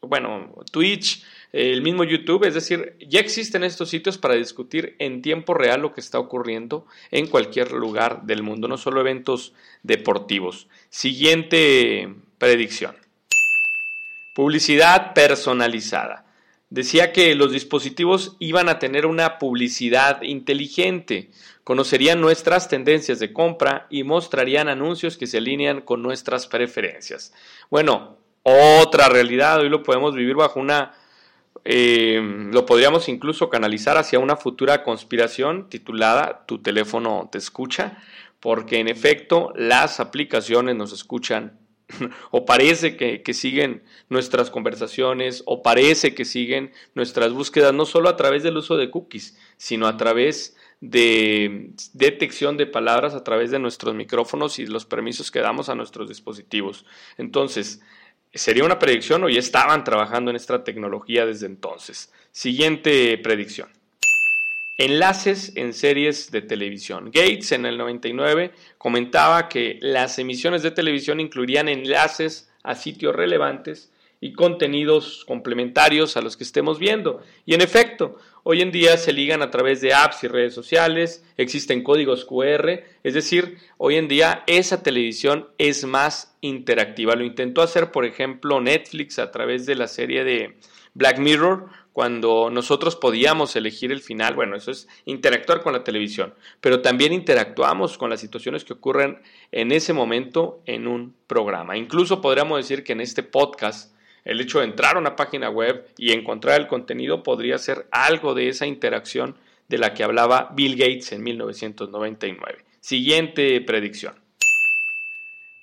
Bueno, 0.00 0.54
Twitch, 0.70 1.24
el 1.52 1.82
mismo 1.82 2.04
YouTube, 2.04 2.44
es 2.44 2.54
decir, 2.54 2.96
ya 3.00 3.20
existen 3.20 3.64
estos 3.64 3.88
sitios 3.88 4.18
para 4.18 4.34
discutir 4.34 4.96
en 4.98 5.22
tiempo 5.22 5.54
real 5.54 5.80
lo 5.80 5.92
que 5.92 6.00
está 6.00 6.18
ocurriendo 6.18 6.86
en 7.10 7.26
cualquier 7.26 7.72
lugar 7.72 8.22
del 8.22 8.42
mundo, 8.42 8.68
no 8.68 8.76
solo 8.76 9.00
eventos 9.00 9.54
deportivos. 9.82 10.68
Siguiente 10.90 12.14
predicción. 12.38 12.96
Publicidad 14.34 15.14
personalizada. 15.14 16.24
Decía 16.70 17.12
que 17.12 17.34
los 17.34 17.50
dispositivos 17.50 18.36
iban 18.38 18.68
a 18.68 18.78
tener 18.78 19.06
una 19.06 19.38
publicidad 19.38 20.20
inteligente, 20.20 21.30
conocerían 21.64 22.20
nuestras 22.20 22.68
tendencias 22.68 23.18
de 23.18 23.32
compra 23.32 23.86
y 23.88 24.02
mostrarían 24.02 24.68
anuncios 24.68 25.16
que 25.16 25.26
se 25.26 25.38
alinean 25.38 25.80
con 25.80 26.02
nuestras 26.02 26.46
preferencias. 26.46 27.32
Bueno, 27.70 28.18
otra 28.48 29.08
realidad, 29.08 29.60
hoy 29.60 29.68
lo 29.68 29.82
podemos 29.82 30.14
vivir 30.14 30.34
bajo 30.34 30.60
una, 30.60 30.94
eh, 31.64 32.20
lo 32.52 32.66
podríamos 32.66 33.08
incluso 33.08 33.48
canalizar 33.48 33.96
hacia 33.96 34.18
una 34.18 34.36
futura 34.36 34.82
conspiración 34.84 35.68
titulada 35.68 36.44
Tu 36.46 36.58
teléfono 36.62 37.28
te 37.30 37.38
escucha, 37.38 37.98
porque 38.40 38.78
en 38.78 38.88
efecto 38.88 39.52
las 39.56 40.00
aplicaciones 40.00 40.76
nos 40.76 40.92
escuchan 40.92 41.58
o 42.30 42.44
parece 42.44 42.96
que, 42.96 43.34
siguen 43.34 43.82
nuestras 44.08 44.50
conversaciones, 44.50 45.42
o 45.46 45.62
parece 45.62 46.14
que 46.14 46.24
siguen 46.24 46.72
nuestras 46.94 47.32
búsquedas, 47.32 47.72
no 47.72 47.86
solo 47.86 48.08
a 48.08 48.16
través 48.16 48.42
del 48.42 48.56
uso 48.56 48.76
de 48.76 48.90
cookies, 48.90 49.38
sino 49.56 49.86
a 49.86 49.96
través 49.96 50.56
de 50.80 51.72
detección 51.94 52.56
de 52.56 52.66
palabras, 52.66 53.14
a 53.14 53.24
través 53.24 53.50
de 53.50 53.58
nuestros 53.58 53.94
micrófonos 53.94 54.58
y 54.58 54.66
los 54.66 54.84
permisos 54.84 55.30
que 55.30 55.40
damos 55.40 55.68
a 55.68 55.74
nuestros 55.74 56.08
dispositivos. 56.08 56.84
Entonces, 57.16 57.80
sería 58.34 58.64
una 58.64 58.78
predicción 58.78 59.24
o 59.24 59.28
ya 59.28 59.38
estaban 59.38 59.84
trabajando 59.84 60.30
en 60.30 60.36
esta 60.36 60.64
tecnología 60.64 61.26
desde 61.26 61.46
entonces. 61.46 62.12
Siguiente 62.32 63.18
predicción. 63.18 63.68
Enlaces 64.76 65.52
en 65.56 65.72
series 65.72 66.30
de 66.30 66.40
televisión. 66.40 67.06
Gates 67.06 67.50
en 67.50 67.66
el 67.66 67.76
99 67.78 68.52
comentaba 68.78 69.48
que 69.48 69.78
las 69.80 70.18
emisiones 70.20 70.62
de 70.62 70.70
televisión 70.70 71.18
incluirían 71.18 71.68
enlaces 71.68 72.48
a 72.62 72.76
sitios 72.76 73.16
relevantes 73.16 73.90
y 74.20 74.32
contenidos 74.32 75.24
complementarios 75.26 76.16
a 76.16 76.20
los 76.20 76.36
que 76.36 76.44
estemos 76.44 76.78
viendo. 76.78 77.22
Y 77.46 77.54
en 77.54 77.60
efecto, 77.60 78.16
hoy 78.42 78.62
en 78.62 78.72
día 78.72 78.96
se 78.96 79.12
ligan 79.12 79.42
a 79.42 79.50
través 79.50 79.80
de 79.80 79.94
apps 79.94 80.24
y 80.24 80.28
redes 80.28 80.54
sociales, 80.54 81.24
existen 81.36 81.82
códigos 81.82 82.24
QR, 82.24 82.82
es 83.02 83.14
decir, 83.14 83.58
hoy 83.76 83.96
en 83.96 84.08
día 84.08 84.42
esa 84.46 84.82
televisión 84.82 85.48
es 85.58 85.84
más 85.84 86.36
interactiva. 86.40 87.14
Lo 87.14 87.24
intentó 87.24 87.62
hacer, 87.62 87.92
por 87.92 88.04
ejemplo, 88.04 88.60
Netflix 88.60 89.18
a 89.18 89.30
través 89.30 89.66
de 89.66 89.74
la 89.74 89.86
serie 89.86 90.24
de 90.24 90.56
Black 90.94 91.18
Mirror, 91.18 91.68
cuando 91.98 92.48
nosotros 92.48 92.94
podíamos 92.94 93.56
elegir 93.56 93.90
el 93.90 94.00
final, 94.00 94.34
bueno, 94.34 94.54
eso 94.54 94.70
es 94.70 94.86
interactuar 95.04 95.62
con 95.62 95.72
la 95.72 95.82
televisión, 95.82 96.32
pero 96.60 96.80
también 96.80 97.12
interactuamos 97.12 97.98
con 97.98 98.08
las 98.08 98.20
situaciones 98.20 98.64
que 98.64 98.74
ocurren 98.74 99.20
en 99.50 99.72
ese 99.72 99.92
momento 99.92 100.62
en 100.64 100.86
un 100.86 101.16
programa. 101.26 101.76
Incluso 101.76 102.20
podríamos 102.20 102.58
decir 102.58 102.84
que 102.84 102.92
en 102.92 103.00
este 103.00 103.24
podcast, 103.24 103.96
el 104.28 104.42
hecho 104.42 104.58
de 104.58 104.66
entrar 104.66 104.96
a 104.96 104.98
una 104.98 105.16
página 105.16 105.48
web 105.48 105.88
y 105.96 106.12
encontrar 106.12 106.60
el 106.60 106.66
contenido 106.66 107.22
podría 107.22 107.56
ser 107.56 107.88
algo 107.90 108.34
de 108.34 108.50
esa 108.50 108.66
interacción 108.66 109.36
de 109.68 109.78
la 109.78 109.94
que 109.94 110.04
hablaba 110.04 110.50
Bill 110.54 110.76
Gates 110.76 111.12
en 111.12 111.22
1999. 111.22 112.58
Siguiente 112.78 113.58
predicción. 113.62 114.14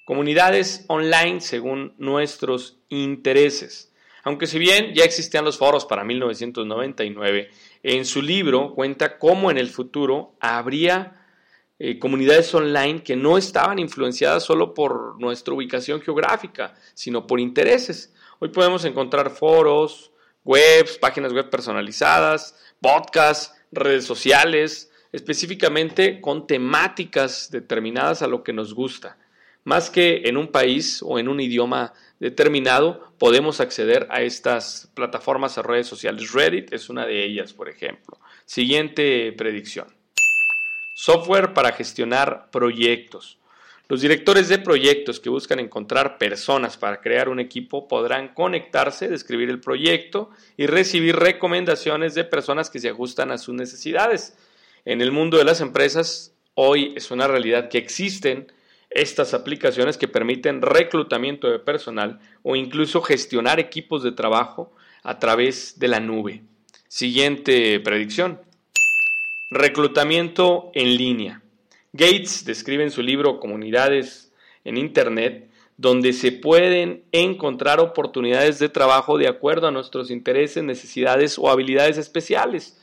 Comunidades 0.03 0.84
online 0.88 1.41
según 1.41 1.93
nuestros 2.00 2.79
intereses. 2.89 3.93
Aunque 4.24 4.48
si 4.48 4.57
bien 4.57 4.95
ya 4.95 5.03
existían 5.03 5.45
los 5.45 5.60
foros 5.60 5.86
para 5.86 6.03
1999, 6.03 7.50
en 7.84 8.03
su 8.03 8.24
libro 8.24 8.74
cuenta 8.74 9.19
cómo 9.19 9.51
en 9.51 9.60
el 9.60 9.69
futuro 9.69 10.34
habría 10.39 11.24
eh, 11.77 12.00
comunidades 12.00 12.51
online 12.55 13.03
que 13.03 13.15
no 13.15 13.38
estaban 13.38 13.77
influenciadas 13.77 14.43
solo 14.43 14.74
por 14.74 15.19
nuestra 15.19 15.53
ubicación 15.53 16.01
geográfica, 16.01 16.74
sino 16.95 17.27
por 17.27 17.39
intereses. 17.39 18.14
Hoy 18.39 18.50
podemos 18.50 18.84
encontrar 18.84 19.30
foros, 19.30 20.12
webs, 20.44 20.98
páginas 20.98 21.32
web 21.32 21.50
personalizadas, 21.50 22.60
podcasts, 22.82 23.54
redes 23.71 24.06
sociales, 24.06 24.91
específicamente 25.13 26.19
con 26.19 26.45
temáticas 26.45 27.50
determinadas 27.50 28.21
a 28.21 28.28
lo 28.28 28.43
que 28.43 28.52
nos 28.52 28.74
gusta. 28.74 29.17
Más 29.63 29.89
que 29.89 30.24
en 30.26 30.36
un 30.36 30.50
país 30.50 31.02
o 31.02 31.17
en 31.17 31.30
un 31.30 31.39
idioma 31.39 31.93
determinado, 32.19 33.13
podemos 33.17 33.62
acceder 33.62 34.06
a 34.12 34.21
estas 34.21 34.91
plataformas 34.93 35.58
o 35.58 35.63
redes 35.63 35.88
sociales. 35.88 36.34
Reddit 36.34 36.74
es 36.74 36.89
una 36.89 37.06
de 37.06 37.24
ellas, 37.26 37.54
por 37.54 37.69
ejemplo. 37.69 38.19
Siguiente 38.45 39.32
predicción. 39.32 39.88
Software 40.93 41.54
para 41.54 41.71
gestionar 41.71 42.50
proyectos. 42.52 43.39
Los 43.88 44.02
directores 44.02 44.50
de 44.50 44.58
proyectos 44.58 45.19
que 45.19 45.30
buscan 45.30 45.60
encontrar 45.60 46.17
personas 46.17 46.76
para 46.76 47.02
crear 47.02 47.30
un 47.30 47.39
equipo 47.39 47.88
podrán 47.88 48.34
conectarse, 48.34 49.08
describir 49.08 49.50
el 49.50 49.60
proyecto 49.60 50.32
y 50.58 50.65
recibir 50.65 51.15
recomendaciones 51.15 52.15
de 52.15 52.24
personas 52.24 52.71
que 52.71 52.80
se 52.80 52.89
ajustan 52.89 53.32
a 53.32 53.38
sus 53.38 53.54
necesidades. 53.54 54.36
En 54.86 55.02
el 55.02 55.12
mundo 55.12 55.38
de 55.38 55.43
las 55.43 55.62
empresas, 55.62 56.34
hoy 56.56 56.93
es 56.95 57.12
una 57.12 57.28
realidad 57.28 57.69
que 57.69 57.78
existen 57.78 58.52
estas 58.89 59.36
aplicaciones 59.36 59.98
que 59.98 60.08
permiten 60.08 60.63
reclutamiento 60.63 61.48
de 61.48 61.60
personal 61.60 62.19
o 62.41 62.56
incluso 62.56 63.04
gestionar 63.04 63.60
equipos 63.60 64.02
de 64.02 64.13
trabajo 64.13 64.74
a 65.04 65.19
través 65.19 65.78
de 65.78 65.89
la 65.89 66.00
nube. 66.00 66.41
Siguiente 66.88 67.80
predicción. 67.82 68.41
Reclutamiento 69.52 70.71
en 70.74 70.98
línea. 70.98 71.44
Gates 71.97 72.43
describe 72.43 72.84
en 72.84 72.91
su 72.91 73.01
libro 73.01 73.39
Comunidades 73.39 74.34
en 74.65 74.75
Internet 74.75 75.49
donde 75.77 76.12
se 76.12 76.34
pueden 76.34 77.05
encontrar 77.13 77.79
oportunidades 77.79 78.60
de 78.60 78.67
trabajo 78.67 79.17
de 79.17 79.29
acuerdo 79.29 79.67
a 79.67 79.71
nuestros 79.71 80.12
intereses, 80.12 80.62
necesidades 80.62 81.39
o 81.39 81.49
habilidades 81.49 81.97
especiales. 81.97 82.77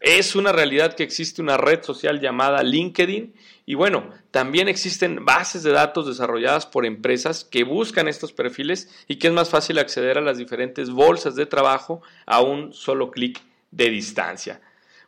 Es 0.00 0.34
una 0.34 0.52
realidad 0.52 0.94
que 0.94 1.02
existe 1.02 1.42
una 1.42 1.58
red 1.58 1.82
social 1.82 2.18
llamada 2.18 2.62
LinkedIn 2.62 3.34
y 3.66 3.74
bueno, 3.74 4.08
también 4.30 4.68
existen 4.68 5.26
bases 5.26 5.62
de 5.62 5.72
datos 5.72 6.06
desarrolladas 6.06 6.64
por 6.64 6.86
empresas 6.86 7.44
que 7.44 7.62
buscan 7.62 8.08
estos 8.08 8.32
perfiles 8.32 8.90
y 9.06 9.16
que 9.16 9.26
es 9.26 9.34
más 9.34 9.50
fácil 9.50 9.78
acceder 9.78 10.16
a 10.16 10.22
las 10.22 10.38
diferentes 10.38 10.88
bolsas 10.88 11.36
de 11.36 11.44
trabajo 11.44 12.00
a 12.24 12.40
un 12.40 12.72
solo 12.72 13.10
clic 13.10 13.38
de 13.70 13.90
distancia. 13.90 14.62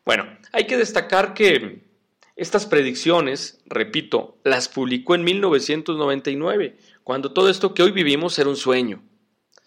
Bueno, 0.05 0.27
hay 0.53 0.67
que 0.67 0.77
destacar 0.77 1.33
que 1.33 1.88
estas 2.39 2.67
predicciones, 2.67 3.61
repito, 3.67 4.39
las 4.45 4.69
publicó 4.69 5.17
en 5.17 5.25
1999, 5.25 6.79
cuando 7.03 7.33
todo 7.33 7.51
esto 7.51 7.75
que 7.75 7.83
hoy 7.83 7.91
vivimos 7.91 8.39
era 8.39 8.49
un 8.49 8.57
sueño. 8.57 9.03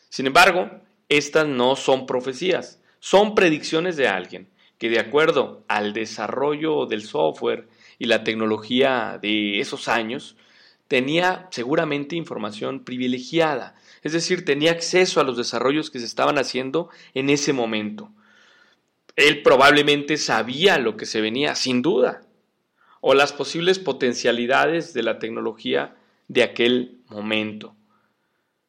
Sin 0.09 0.25
embargo, 0.25 0.71
estas 1.09 1.47
no 1.47 1.75
son 1.75 2.05
profecías, 2.05 2.81
son 2.99 3.35
predicciones 3.35 3.97
de 3.97 4.07
alguien 4.07 4.49
que 4.77 4.89
de 4.89 4.99
acuerdo 4.99 5.63
al 5.67 5.93
desarrollo 5.93 6.87
del 6.87 7.03
software 7.03 7.67
y 7.99 8.05
la 8.05 8.23
tecnología 8.23 9.19
de 9.21 9.59
esos 9.59 9.87
años, 9.87 10.37
tenía 10.87 11.47
seguramente 11.51 12.15
información 12.15 12.83
privilegiada, 12.83 13.75
es 14.01 14.13
decir, 14.13 14.43
tenía 14.43 14.71
acceso 14.71 15.19
a 15.19 15.23
los 15.23 15.37
desarrollos 15.37 15.91
que 15.91 15.99
se 15.99 16.05
estaban 16.05 16.39
haciendo 16.39 16.89
en 17.13 17.29
ese 17.29 17.53
momento. 17.53 18.11
Él 19.15 19.43
probablemente 19.43 20.17
sabía 20.17 20.79
lo 20.79 20.97
que 20.97 21.05
se 21.05 21.21
venía, 21.21 21.53
sin 21.53 21.83
duda, 21.83 22.21
o 23.01 23.13
las 23.13 23.33
posibles 23.33 23.79
potencialidades 23.79 24.93
de 24.93 25.03
la 25.03 25.19
tecnología 25.19 25.95
de 26.27 26.43
aquel 26.43 26.99
momento. 27.09 27.75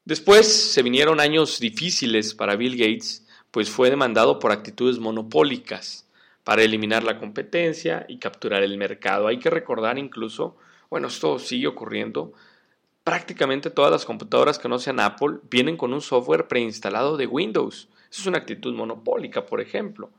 Después 0.05 0.73
se 0.73 0.83
vinieron 0.83 1.21
años 1.21 1.61
difíciles 1.61 2.35
para 2.35 2.57
Bill 2.57 2.77
Gates, 2.77 3.25
pues 3.53 3.71
fue 3.71 3.91
demandado 3.91 4.39
por 4.39 4.51
actitudes 4.51 4.99
monopólicas 4.99 6.09
para 6.43 6.63
eliminar 6.63 7.05
la 7.05 7.19
competencia 7.19 8.05
y 8.09 8.19
capturar 8.19 8.63
el 8.63 8.77
mercado. 8.79 9.29
Hay 9.29 9.39
que 9.39 9.51
recordar 9.51 9.99
incluso, 9.99 10.57
bueno, 10.91 11.07
esto 11.07 11.39
sigue 11.39 11.69
ocurriendo, 11.69 12.33
prácticamente 13.05 13.71
todas 13.71 13.93
las 13.93 14.05
computadoras 14.05 14.59
que 14.59 14.69
no 14.69 14.79
sean 14.79 15.01
Apple 15.01 15.39
vienen 15.51 15.77
con 15.77 15.93
un 15.93 16.01
software 16.01 16.49
preinstalado 16.49 17.17
de 17.17 17.27
Windows. 17.27 17.89
Es 18.11 18.27
una 18.27 18.39
actitud 18.39 18.75
monopólica, 18.75 19.47
por 19.47 19.61
ejemplo. 19.61 20.11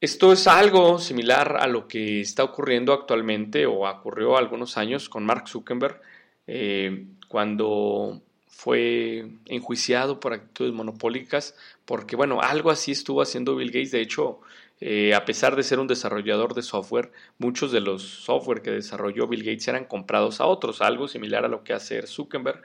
Esto 0.00 0.32
es 0.32 0.46
algo 0.46 0.98
similar 0.98 1.58
a 1.60 1.66
lo 1.66 1.86
que 1.86 2.22
está 2.22 2.42
ocurriendo 2.42 2.94
actualmente 2.94 3.66
o 3.66 3.86
ocurrió 3.86 4.38
algunos 4.38 4.78
años 4.78 5.10
con 5.10 5.26
Mark 5.26 5.46
Zuckerberg 5.46 6.00
eh, 6.46 7.04
cuando 7.28 8.22
fue 8.48 9.26
enjuiciado 9.46 10.18
por 10.18 10.32
actitudes 10.32 10.72
monopólicas, 10.72 11.54
porque 11.84 12.16
bueno, 12.16 12.40
algo 12.40 12.70
así 12.70 12.92
estuvo 12.92 13.20
haciendo 13.20 13.56
Bill 13.56 13.70
Gates. 13.70 13.90
De 13.90 14.00
hecho, 14.00 14.40
eh, 14.80 15.14
a 15.14 15.26
pesar 15.26 15.54
de 15.54 15.62
ser 15.62 15.78
un 15.78 15.86
desarrollador 15.86 16.54
de 16.54 16.62
software, 16.62 17.12
muchos 17.36 17.70
de 17.70 17.80
los 17.80 18.02
software 18.02 18.62
que 18.62 18.70
desarrolló 18.70 19.28
Bill 19.28 19.44
Gates 19.44 19.68
eran 19.68 19.84
comprados 19.84 20.40
a 20.40 20.46
otros, 20.46 20.80
algo 20.80 21.08
similar 21.08 21.44
a 21.44 21.48
lo 21.48 21.62
que 21.62 21.74
hace 21.74 22.06
Zuckerberg. 22.06 22.62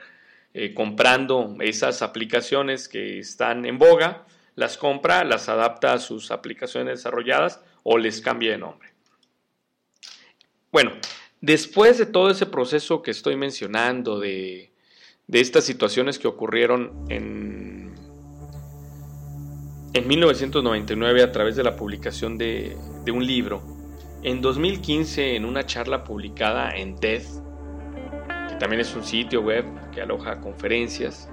eh, 0.54 0.72
comprando 0.72 1.56
esas 1.60 2.00
aplicaciones 2.00 2.88
que 2.88 3.18
están 3.18 3.66
en 3.66 3.78
boga, 3.78 4.24
las 4.56 4.78
compra, 4.78 5.22
las 5.22 5.48
adapta 5.48 5.92
a 5.92 5.98
sus 5.98 6.30
aplicaciones 6.30 6.98
desarrolladas 6.98 7.60
o 7.84 7.98
les 7.98 8.20
cambia 8.20 8.50
de 8.50 8.58
nombre. 8.58 8.88
Bueno, 10.72 10.92
después 11.40 11.98
de 11.98 12.06
todo 12.06 12.30
ese 12.30 12.46
proceso 12.46 13.02
que 13.02 13.10
estoy 13.10 13.36
mencionando, 13.36 14.18
de, 14.18 14.72
estas 15.30 15.64
situaciones 15.64 16.18
que 16.18 16.26
ocurrieron 16.26 17.04
en, 17.08 17.94
en 19.92 20.08
1999 20.08 21.22
a 21.22 21.32
través 21.32 21.54
de 21.54 21.62
la 21.62 21.76
publicación 21.76 22.38
de, 22.38 22.76
de 23.04 23.12
un 23.12 23.26
libro, 23.26 23.62
en 24.22 24.40
2015 24.40 25.36
en 25.36 25.44
una 25.44 25.66
charla 25.66 26.02
publicada 26.02 26.74
en 26.74 26.96
TED, 26.96 27.22
que 28.48 28.56
también 28.56 28.80
es 28.80 28.94
un 28.96 29.04
sitio 29.04 29.42
web 29.42 29.64
que 29.92 30.00
aloja 30.00 30.40
conferencias, 30.40 31.28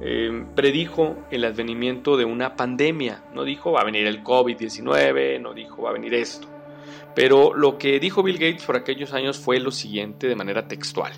eh, 0.00 0.44
predijo 0.54 1.16
el 1.30 1.44
advenimiento 1.44 2.16
de 2.16 2.24
una 2.24 2.56
pandemia. 2.56 3.22
No 3.34 3.44
dijo 3.44 3.72
va 3.72 3.80
a 3.80 3.84
venir 3.84 4.06
el 4.06 4.22
COVID-19, 4.22 5.40
no 5.40 5.54
dijo 5.54 5.82
va 5.82 5.90
a 5.90 5.94
venir 5.94 6.14
esto. 6.14 6.48
Pero 7.14 7.52
lo 7.54 7.78
que 7.78 7.98
dijo 7.98 8.22
Bill 8.22 8.38
Gates 8.38 8.64
por 8.64 8.76
aquellos 8.76 9.12
años 9.12 9.38
fue 9.38 9.58
lo 9.58 9.72
siguiente 9.72 10.28
de 10.28 10.36
manera 10.36 10.68
textual. 10.68 11.12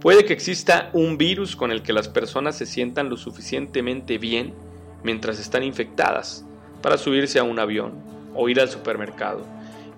Puede 0.00 0.24
que 0.24 0.32
exista 0.32 0.90
un 0.92 1.18
virus 1.18 1.56
con 1.56 1.70
el 1.70 1.82
que 1.82 1.92
las 1.92 2.08
personas 2.08 2.56
se 2.56 2.66
sientan 2.66 3.08
lo 3.08 3.16
suficientemente 3.16 4.18
bien 4.18 4.54
mientras 5.02 5.38
están 5.38 5.62
infectadas 5.62 6.44
para 6.82 6.98
subirse 6.98 7.38
a 7.38 7.42
un 7.42 7.58
avión 7.58 7.92
o 8.34 8.48
ir 8.48 8.60
al 8.60 8.68
supermercado. 8.68 9.46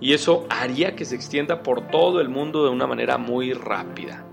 Y 0.01 0.13
eso 0.13 0.47
haría 0.51 0.95
que 0.95 1.05
se 1.05 1.15
extienda 1.15 1.63
por 1.63 1.89
todo 1.89 2.21
el 2.21 2.29
mundo 2.29 2.65
de 2.65 2.71
una 2.71 2.87
manera 2.87 3.19
muy 3.19 3.53
rápida. 3.53 4.25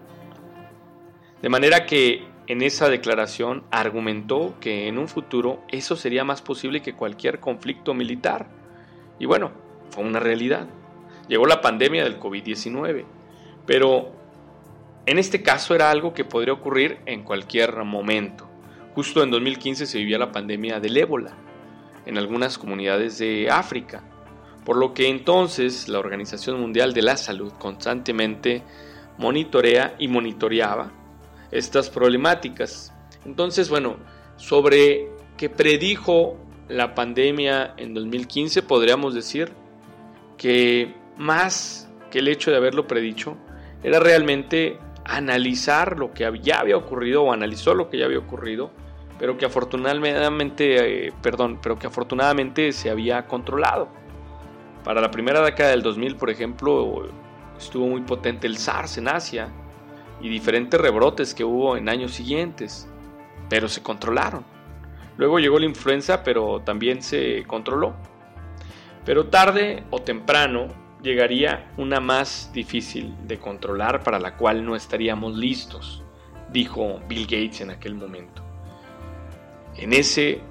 De 1.41 1.49
manera 1.49 1.85
que 1.85 2.32
en 2.47 2.61
esa 2.61 2.89
declaración 2.89 3.63
argumentó 3.71 4.55
que 4.59 4.87
en 4.87 4.97
un 4.97 5.07
futuro 5.07 5.63
eso 5.69 5.95
sería 5.95 6.23
más 6.23 6.41
posible 6.41 6.81
que 6.81 6.93
cualquier 6.93 7.39
conflicto 7.39 7.93
militar. 7.93 8.47
Y 9.17 9.25
bueno, 9.25 9.51
fue 9.91 10.03
una 10.03 10.19
realidad. 10.19 10.67
Llegó 11.29 11.45
la 11.45 11.61
pandemia 11.61 12.03
del 12.03 12.19
COVID-19, 12.19 13.05
pero 13.65 14.11
en 15.05 15.19
este 15.19 15.41
caso 15.41 15.73
era 15.73 15.89
algo 15.89 16.13
que 16.13 16.25
podría 16.25 16.53
ocurrir 16.53 16.99
en 17.05 17.23
cualquier 17.23 17.81
momento. 17.83 18.49
Justo 18.93 19.23
en 19.23 19.31
2015 19.31 19.85
se 19.85 19.97
vivía 19.97 20.17
la 20.17 20.31
pandemia 20.31 20.79
del 20.79 20.97
ébola 20.97 21.37
en 22.05 22.17
algunas 22.17 22.57
comunidades 22.57 23.17
de 23.17 23.49
África, 23.49 24.03
por 24.65 24.75
lo 24.75 24.93
que 24.93 25.07
entonces 25.07 25.87
la 25.87 25.99
Organización 25.99 26.59
Mundial 26.59 26.93
de 26.93 27.01
la 27.03 27.15
Salud 27.15 27.53
constantemente 27.53 28.63
monitorea 29.17 29.95
y 29.97 30.09
monitoreaba 30.09 31.02
estas 31.53 31.89
problemáticas. 31.89 32.93
Entonces, 33.25 33.69
bueno, 33.69 33.97
sobre 34.37 35.07
que 35.37 35.49
predijo 35.49 36.37
la 36.67 36.95
pandemia 36.95 37.73
en 37.77 37.93
2015, 37.93 38.63
podríamos 38.63 39.13
decir 39.13 39.51
que 40.37 40.93
más 41.17 41.89
que 42.11 42.19
el 42.19 42.27
hecho 42.27 42.51
de 42.51 42.57
haberlo 42.57 42.87
predicho, 42.87 43.37
era 43.83 43.99
realmente 43.99 44.77
analizar 45.05 45.97
lo 45.97 46.13
que 46.13 46.29
ya 46.41 46.59
había 46.59 46.77
ocurrido 46.77 47.23
o 47.23 47.33
analizó 47.33 47.73
lo 47.73 47.89
que 47.89 47.97
ya 47.97 48.05
había 48.05 48.19
ocurrido, 48.19 48.71
pero 49.19 49.37
que 49.37 49.45
afortunadamente, 49.45 51.07
eh, 51.07 51.13
perdón, 51.21 51.59
pero 51.61 51.77
que 51.77 51.87
afortunadamente 51.87 52.71
se 52.71 52.89
había 52.89 53.25
controlado. 53.25 53.89
Para 54.83 55.01
la 55.01 55.11
primera 55.11 55.41
década 55.41 55.71
del 55.71 55.81
2000, 55.81 56.15
por 56.15 56.29
ejemplo, 56.29 57.07
estuvo 57.57 57.87
muy 57.87 58.01
potente 58.01 58.47
el 58.47 58.57
SARS 58.57 58.97
en 58.97 59.07
Asia, 59.07 59.49
y 60.23 60.29
diferentes 60.29 60.79
rebrotes 60.79 61.35
que 61.35 61.43
hubo 61.43 61.75
en 61.75 61.89
años 61.89 62.13
siguientes, 62.13 62.87
pero 63.49 63.67
se 63.67 63.83
controlaron. 63.83 64.45
Luego 65.17 65.37
llegó 65.37 65.59
la 65.59 65.65
influenza, 65.65 66.23
pero 66.23 66.61
también 66.61 67.03
se 67.03 67.43
controló. 67.45 67.93
Pero 69.05 69.27
tarde 69.27 69.83
o 69.91 70.01
temprano 70.01 70.69
llegaría 71.03 71.69
una 71.77 71.99
más 71.99 72.51
difícil 72.53 73.13
de 73.27 73.37
controlar 73.37 74.01
para 74.01 74.17
la 74.17 74.37
cual 74.37 74.65
no 74.65 74.77
estaríamos 74.77 75.35
listos, 75.35 76.01
dijo 76.51 77.01
Bill 77.09 77.23
Gates 77.23 77.59
en 77.59 77.71
aquel 77.71 77.93
momento. 77.93 78.41
En 79.75 79.91
ese 79.91 80.41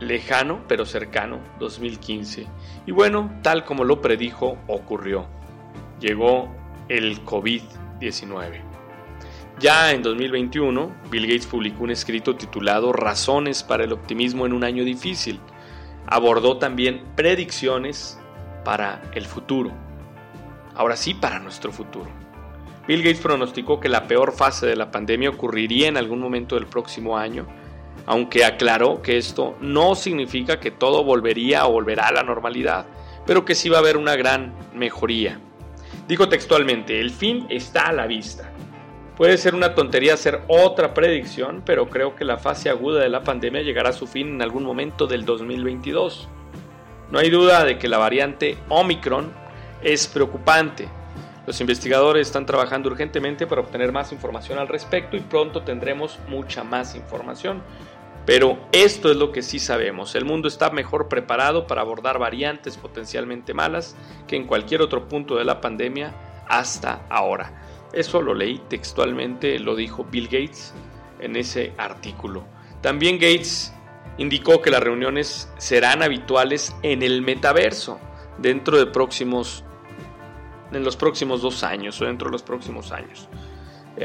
lejano 0.00 0.62
pero 0.66 0.86
cercano 0.86 1.40
2015. 1.58 2.46
Y 2.86 2.92
bueno, 2.92 3.38
tal 3.42 3.64
como 3.66 3.84
lo 3.84 4.00
predijo, 4.00 4.56
ocurrió. 4.66 5.26
Llegó 6.00 6.48
el 6.88 7.22
COVID-19. 7.24 8.73
Ya 9.60 9.92
en 9.92 10.02
2021, 10.02 10.92
Bill 11.10 11.26
Gates 11.26 11.46
publicó 11.46 11.84
un 11.84 11.90
escrito 11.90 12.34
titulado 12.34 12.92
Razones 12.92 13.62
para 13.62 13.84
el 13.84 13.92
optimismo 13.92 14.46
en 14.46 14.52
un 14.52 14.64
año 14.64 14.84
difícil. 14.84 15.38
Abordó 16.06 16.58
también 16.58 17.04
predicciones 17.14 18.18
para 18.64 19.00
el 19.14 19.26
futuro. 19.26 19.70
Ahora 20.74 20.96
sí, 20.96 21.14
para 21.14 21.38
nuestro 21.38 21.70
futuro. 21.70 22.10
Bill 22.88 23.02
Gates 23.02 23.20
pronosticó 23.20 23.78
que 23.78 23.88
la 23.88 24.08
peor 24.08 24.32
fase 24.32 24.66
de 24.66 24.76
la 24.76 24.90
pandemia 24.90 25.30
ocurriría 25.30 25.88
en 25.88 25.96
algún 25.96 26.18
momento 26.18 26.56
del 26.56 26.66
próximo 26.66 27.16
año, 27.16 27.46
aunque 28.06 28.44
aclaró 28.44 29.00
que 29.02 29.16
esto 29.16 29.56
no 29.60 29.94
significa 29.94 30.58
que 30.58 30.72
todo 30.72 31.04
volvería 31.04 31.64
o 31.66 31.72
volverá 31.72 32.08
a 32.08 32.12
la 32.12 32.22
normalidad, 32.24 32.86
pero 33.24 33.44
que 33.44 33.54
sí 33.54 33.68
va 33.68 33.78
a 33.78 33.80
haber 33.80 33.96
una 33.96 34.16
gran 34.16 34.52
mejoría. 34.74 35.38
Dijo 36.08 36.28
textualmente, 36.28 37.00
el 37.00 37.10
fin 37.10 37.46
está 37.48 37.86
a 37.86 37.92
la 37.92 38.06
vista. 38.06 38.50
Puede 39.16 39.38
ser 39.38 39.54
una 39.54 39.76
tontería 39.76 40.14
hacer 40.14 40.42
otra 40.48 40.92
predicción, 40.92 41.62
pero 41.64 41.88
creo 41.88 42.16
que 42.16 42.24
la 42.24 42.36
fase 42.36 42.68
aguda 42.68 43.00
de 43.00 43.08
la 43.08 43.22
pandemia 43.22 43.62
llegará 43.62 43.90
a 43.90 43.92
su 43.92 44.08
fin 44.08 44.28
en 44.28 44.42
algún 44.42 44.64
momento 44.64 45.06
del 45.06 45.24
2022. 45.24 46.28
No 47.12 47.20
hay 47.20 47.30
duda 47.30 47.62
de 47.64 47.78
que 47.78 47.86
la 47.86 47.98
variante 47.98 48.58
Omicron 48.68 49.32
es 49.82 50.08
preocupante. 50.08 50.88
Los 51.46 51.60
investigadores 51.60 52.26
están 52.26 52.44
trabajando 52.44 52.90
urgentemente 52.90 53.46
para 53.46 53.60
obtener 53.60 53.92
más 53.92 54.10
información 54.10 54.58
al 54.58 54.66
respecto 54.66 55.16
y 55.16 55.20
pronto 55.20 55.62
tendremos 55.62 56.18
mucha 56.26 56.64
más 56.64 56.96
información. 56.96 57.62
Pero 58.26 58.58
esto 58.72 59.12
es 59.12 59.16
lo 59.16 59.30
que 59.30 59.42
sí 59.42 59.60
sabemos. 59.60 60.16
El 60.16 60.24
mundo 60.24 60.48
está 60.48 60.70
mejor 60.70 61.08
preparado 61.08 61.68
para 61.68 61.82
abordar 61.82 62.18
variantes 62.18 62.76
potencialmente 62.76 63.54
malas 63.54 63.94
que 64.26 64.34
en 64.34 64.48
cualquier 64.48 64.82
otro 64.82 65.08
punto 65.08 65.36
de 65.36 65.44
la 65.44 65.60
pandemia 65.60 66.12
hasta 66.48 67.02
ahora. 67.10 67.63
Eso 67.94 68.20
lo 68.20 68.34
leí 68.34 68.60
textualmente, 68.68 69.58
lo 69.60 69.76
dijo 69.76 70.04
Bill 70.04 70.26
Gates 70.26 70.74
en 71.20 71.36
ese 71.36 71.72
artículo. 71.78 72.44
También 72.80 73.16
Gates 73.16 73.72
indicó 74.18 74.60
que 74.60 74.70
las 74.70 74.82
reuniones 74.82 75.48
serán 75.58 76.02
habituales 76.02 76.74
en 76.82 77.02
el 77.02 77.22
metaverso 77.22 78.00
dentro 78.38 78.78
de 78.78 78.86
próximos 78.86 79.64
en 80.72 80.82
los 80.82 80.96
próximos 80.96 81.40
dos 81.40 81.62
años 81.62 82.00
o 82.00 82.04
dentro 82.04 82.26
de 82.26 82.32
los 82.32 82.42
próximos 82.42 82.90
años. 82.90 83.28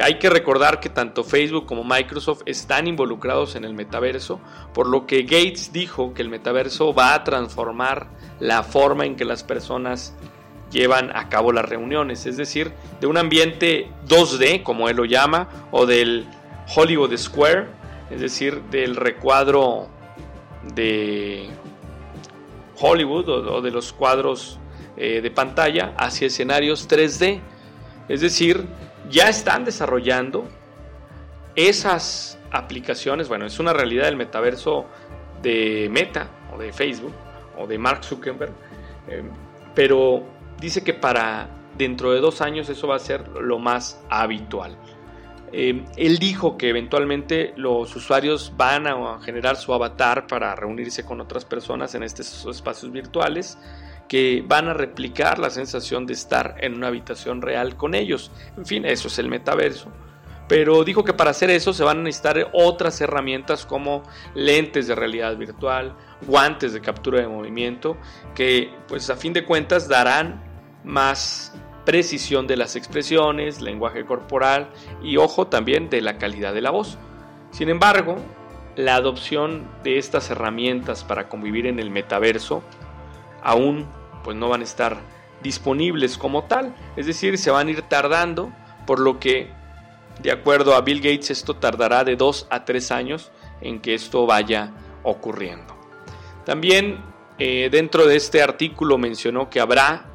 Hay 0.00 0.20
que 0.20 0.30
recordar 0.30 0.78
que 0.78 0.88
tanto 0.88 1.24
Facebook 1.24 1.66
como 1.66 1.82
Microsoft 1.82 2.42
están 2.46 2.86
involucrados 2.86 3.56
en 3.56 3.64
el 3.64 3.74
metaverso, 3.74 4.40
por 4.72 4.86
lo 4.86 5.04
que 5.04 5.22
Gates 5.22 5.72
dijo 5.72 6.14
que 6.14 6.22
el 6.22 6.28
metaverso 6.28 6.94
va 6.94 7.12
a 7.14 7.24
transformar 7.24 8.08
la 8.38 8.62
forma 8.62 9.04
en 9.04 9.16
que 9.16 9.24
las 9.24 9.42
personas 9.42 10.14
llevan 10.70 11.14
a 11.16 11.28
cabo 11.28 11.52
las 11.52 11.68
reuniones, 11.68 12.26
es 12.26 12.36
decir, 12.36 12.72
de 13.00 13.06
un 13.06 13.16
ambiente 13.16 13.88
2D, 14.06 14.62
como 14.62 14.88
él 14.88 14.96
lo 14.96 15.04
llama, 15.04 15.48
o 15.70 15.86
del 15.86 16.26
Hollywood 16.74 17.16
Square, 17.16 17.66
es 18.10 18.20
decir, 18.20 18.62
del 18.70 18.96
recuadro 18.96 19.88
de 20.74 21.48
Hollywood 22.78 23.28
o, 23.28 23.60
de 23.60 23.70
los 23.70 23.92
cuadros 23.92 24.58
eh, 24.96 25.20
de 25.20 25.30
pantalla 25.30 25.94
hacia 25.96 26.26
escenarios 26.26 26.88
3D. 26.88 27.40
Es 28.08 28.20
decir, 28.20 28.66
ya 29.08 29.28
están 29.28 29.64
desarrollando 29.64 30.48
esas 31.54 32.38
aplicaciones, 32.50 33.28
bueno, 33.28 33.46
es 33.46 33.58
una 33.58 33.72
realidad 33.72 34.04
del 34.04 34.16
metaverso 34.16 34.86
de 35.42 35.88
Meta 35.90 36.28
o 36.52 36.58
de 36.58 36.72
Facebook 36.72 37.14
o 37.58 37.66
de 37.66 37.78
Mark 37.78 38.04
Zuckerberg, 38.04 38.52
eh, 39.08 39.22
pero 39.74 40.24
dice 40.60 40.84
que 40.84 40.94
para 40.94 41.48
dentro 41.76 42.12
de 42.12 42.20
dos 42.20 42.40
años 42.40 42.68
eso 42.68 42.86
va 42.88 42.96
a 42.96 42.98
ser 42.98 43.26
lo 43.28 43.58
más 43.58 44.02
habitual. 44.08 44.76
Eh, 45.52 45.84
él 45.96 46.18
dijo 46.18 46.56
que 46.56 46.68
eventualmente 46.68 47.52
los 47.56 47.94
usuarios 47.96 48.52
van 48.56 48.86
a 48.86 49.18
generar 49.20 49.56
su 49.56 49.74
avatar 49.74 50.26
para 50.26 50.54
reunirse 50.54 51.04
con 51.04 51.20
otras 51.20 51.44
personas 51.44 51.94
en 51.94 52.04
estos 52.04 52.46
espacios 52.46 52.92
virtuales 52.92 53.58
que 54.08 54.44
van 54.46 54.68
a 54.68 54.74
replicar 54.74 55.38
la 55.38 55.50
sensación 55.50 56.06
de 56.06 56.14
estar 56.14 56.56
en 56.60 56.74
una 56.74 56.88
habitación 56.88 57.42
real 57.42 57.76
con 57.76 57.94
ellos. 57.94 58.30
En 58.56 58.66
fin, 58.66 58.84
eso 58.84 59.08
es 59.08 59.18
el 59.18 59.28
metaverso. 59.28 59.90
Pero 60.48 60.82
dijo 60.82 61.04
que 61.04 61.12
para 61.12 61.30
hacer 61.30 61.48
eso 61.50 61.72
se 61.72 61.84
van 61.84 62.00
a 62.00 62.02
necesitar 62.02 62.50
otras 62.52 63.00
herramientas 63.00 63.64
como 63.64 64.02
lentes 64.34 64.88
de 64.88 64.96
realidad 64.96 65.36
virtual, 65.36 65.94
guantes 66.26 66.72
de 66.72 66.80
captura 66.80 67.20
de 67.20 67.28
movimiento, 67.28 67.96
que 68.34 68.74
pues 68.88 69.10
a 69.10 69.16
fin 69.16 69.32
de 69.32 69.44
cuentas 69.44 69.86
darán 69.86 70.49
más 70.84 71.54
precisión 71.84 72.46
de 72.46 72.56
las 72.56 72.76
expresiones, 72.76 73.60
lenguaje 73.60 74.04
corporal 74.04 74.70
y 75.02 75.16
ojo 75.16 75.46
también 75.46 75.90
de 75.90 76.00
la 76.02 76.18
calidad 76.18 76.54
de 76.54 76.60
la 76.60 76.70
voz. 76.70 76.98
Sin 77.50 77.68
embargo, 77.68 78.16
la 78.76 78.94
adopción 78.94 79.66
de 79.82 79.98
estas 79.98 80.30
herramientas 80.30 81.04
para 81.04 81.28
convivir 81.28 81.66
en 81.66 81.78
el 81.78 81.90
metaverso 81.90 82.62
aún 83.42 83.86
pues 84.22 84.36
no 84.36 84.48
van 84.48 84.60
a 84.60 84.64
estar 84.64 84.98
disponibles 85.42 86.18
como 86.18 86.44
tal, 86.44 86.74
es 86.96 87.06
decir, 87.06 87.38
se 87.38 87.50
van 87.50 87.68
a 87.68 87.70
ir 87.70 87.82
tardando, 87.82 88.52
por 88.86 89.00
lo 89.00 89.18
que 89.18 89.50
de 90.22 90.30
acuerdo 90.30 90.74
a 90.74 90.82
Bill 90.82 91.00
Gates 91.00 91.30
esto 91.30 91.56
tardará 91.56 92.04
de 92.04 92.16
2 92.16 92.48
a 92.50 92.64
3 92.64 92.90
años 92.90 93.32
en 93.62 93.80
que 93.80 93.94
esto 93.94 94.26
vaya 94.26 94.72
ocurriendo. 95.02 95.74
También 96.44 97.02
eh, 97.38 97.68
dentro 97.70 98.06
de 98.06 98.16
este 98.16 98.42
artículo 98.42 98.98
mencionó 98.98 99.48
que 99.48 99.60
habrá 99.60 100.09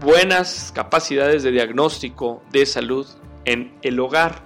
buenas 0.00 0.72
capacidades 0.74 1.42
de 1.42 1.50
diagnóstico 1.50 2.42
de 2.50 2.64
salud 2.64 3.06
en 3.44 3.76
el 3.82 4.00
hogar 4.00 4.42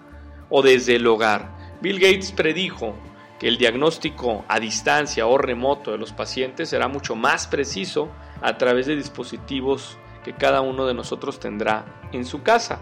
o 0.50 0.62
desde 0.62 0.96
el 0.96 1.06
hogar. 1.06 1.54
Bill 1.80 2.00
Gates 2.00 2.32
predijo 2.32 2.96
que 3.38 3.46
el 3.46 3.56
diagnóstico 3.56 4.44
a 4.48 4.58
distancia 4.58 5.26
o 5.26 5.38
remoto 5.38 5.92
de 5.92 5.98
los 5.98 6.12
pacientes 6.12 6.70
será 6.70 6.88
mucho 6.88 7.14
más 7.14 7.46
preciso 7.46 8.08
a 8.42 8.58
través 8.58 8.86
de 8.86 8.96
dispositivos 8.96 9.96
que 10.24 10.34
cada 10.34 10.60
uno 10.60 10.86
de 10.86 10.94
nosotros 10.94 11.38
tendrá 11.38 11.84
en 12.12 12.24
su 12.24 12.42
casa. 12.42 12.80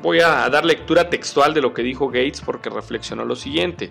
Voy 0.00 0.20
a 0.20 0.48
dar 0.48 0.64
lectura 0.64 1.10
textual 1.10 1.52
de 1.52 1.62
lo 1.62 1.74
que 1.74 1.82
dijo 1.82 2.06
Gates 2.06 2.42
porque 2.42 2.70
reflexionó 2.70 3.24
lo 3.24 3.34
siguiente. 3.34 3.90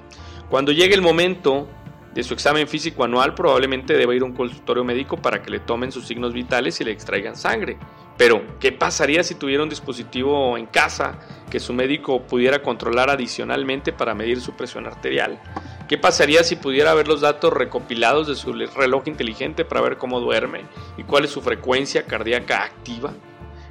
Cuando 0.49 0.71
llegue 0.71 0.95
el 0.95 1.01
momento 1.01 1.67
de 2.15 2.23
su 2.23 2.33
examen 2.33 2.65
físico 2.67 3.03
anual, 3.03 3.35
probablemente 3.35 3.93
deba 3.93 4.15
ir 4.15 4.21
a 4.21 4.25
un 4.25 4.33
consultorio 4.33 4.85
médico 4.85 5.17
para 5.17 5.43
que 5.43 5.51
le 5.51 5.59
tomen 5.59 5.91
sus 5.91 6.07
signos 6.07 6.33
vitales 6.33 6.79
y 6.79 6.85
le 6.85 6.91
extraigan 6.91 7.35
sangre. 7.35 7.77
Pero, 8.17 8.41
¿qué 8.61 8.71
pasaría 8.71 9.21
si 9.21 9.35
tuviera 9.35 9.63
un 9.63 9.69
dispositivo 9.69 10.57
en 10.57 10.65
casa 10.65 11.19
que 11.51 11.59
su 11.59 11.73
médico 11.73 12.21
pudiera 12.23 12.63
controlar 12.63 13.09
adicionalmente 13.09 13.91
para 13.91 14.15
medir 14.15 14.39
su 14.39 14.53
presión 14.53 14.87
arterial? 14.87 15.41
¿Qué 15.89 15.97
pasaría 15.97 16.45
si 16.45 16.55
pudiera 16.55 16.93
ver 16.93 17.09
los 17.09 17.19
datos 17.19 17.51
recopilados 17.51 18.27
de 18.27 18.35
su 18.35 18.53
reloj 18.53 19.03
inteligente 19.07 19.65
para 19.65 19.81
ver 19.81 19.97
cómo 19.97 20.21
duerme 20.21 20.61
y 20.97 21.03
cuál 21.03 21.25
es 21.25 21.31
su 21.31 21.41
frecuencia 21.41 22.05
cardíaca 22.05 22.63
activa? 22.63 23.13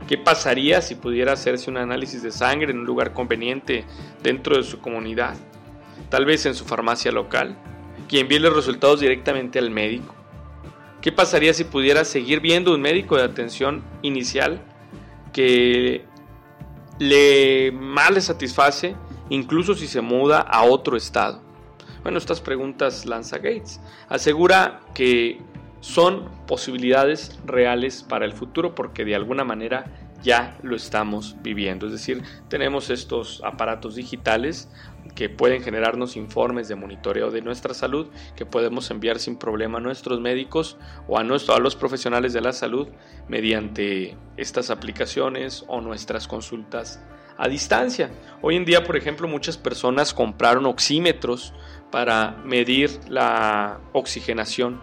¿Qué 0.07 0.19
pasaría 0.19 0.83
si 0.83 0.97
pudiera 0.97 1.33
hacerse 1.33 1.71
un 1.71 1.79
análisis 1.79 2.23
de 2.23 2.31
sangre 2.31 2.73
en 2.73 2.81
un 2.81 2.85
lugar 2.85 3.15
conveniente 3.15 3.87
dentro 4.23 4.59
de 4.59 4.65
su 4.65 4.81
comunidad? 4.81 5.35
Tal 6.11 6.27
vez 6.27 6.45
en 6.45 6.55
su 6.55 6.67
farmacia 6.67 7.11
local, 7.11 7.57
quien 8.09 8.23
envíe 8.23 8.39
los 8.39 8.55
resultados 8.55 9.01
directamente 9.01 9.59
al 9.59 9.71
médico. 9.71 10.15
¿Qué 11.01 11.13
pasaría 11.13 11.53
si 11.53 11.65
pudiera 11.65 12.05
seguir 12.05 12.41
viendo 12.41 12.75
un 12.75 12.81
médico 12.81 13.17
de 13.17 13.25
atención 13.25 13.83
inicial 14.03 14.63
que 15.33 16.05
le 16.99 17.73
mal 17.73 18.15
le 18.15 18.21
satisface, 18.21 18.97
incluso 19.29 19.75
si 19.75 19.87
se 19.87 20.01
muda 20.01 20.41
a 20.41 20.65
otro 20.65 20.97
estado? 20.97 21.43
Bueno, 22.03 22.19
estas 22.19 22.41
preguntas 22.41 23.07
lanza 23.07 23.37
Gates. 23.37 23.81
Asegura 24.09 24.81
que 24.95 25.41
son 25.81 26.29
posibilidades 26.47 27.39
reales 27.45 28.03
para 28.03 28.25
el 28.25 28.33
futuro 28.33 28.75
porque 28.75 29.05
de 29.05 29.15
alguna 29.15 29.45
manera 29.45 30.04
ya 30.25 30.59
lo 30.63 30.75
estamos 30.75 31.37
viviendo. 31.43 31.87
Es 31.87 31.93
decir, 31.93 32.23
tenemos 32.49 32.91
estos 32.91 33.43
aparatos 33.45 33.95
digitales 33.95 34.69
que 35.15 35.29
pueden 35.29 35.63
generarnos 35.63 36.17
informes 36.17 36.67
de 36.67 36.75
monitoreo 36.75 37.31
de 37.31 37.43
nuestra 37.43 37.75
salud 37.75 38.09
que 38.35 38.47
podemos 38.47 38.91
enviar 38.91 39.21
sin 39.21 39.37
problema 39.37 39.79
a 39.79 39.81
nuestros 39.83 40.21
médicos 40.21 40.79
o 41.07 41.19
a, 41.19 41.21
a 41.21 41.59
los 41.59 41.77
profesionales 41.77 42.33
de 42.33 42.41
la 42.41 42.55
salud 42.55 42.89
mediante 43.29 44.17
estas 44.39 44.71
aplicaciones 44.71 45.65
o 45.69 45.83
nuestras 45.83 46.27
consultas 46.27 47.01
a 47.37 47.49
distancia. 47.49 48.11
Hoy 48.41 48.57
en 48.57 48.65
día, 48.65 48.83
por 48.83 48.97
ejemplo, 48.97 49.29
muchas 49.29 49.59
personas 49.59 50.15
compraron 50.15 50.65
oxímetros 50.67 51.53
para 51.91 52.31
medir 52.45 52.99
la 53.09 53.81
oxigenación 53.93 54.81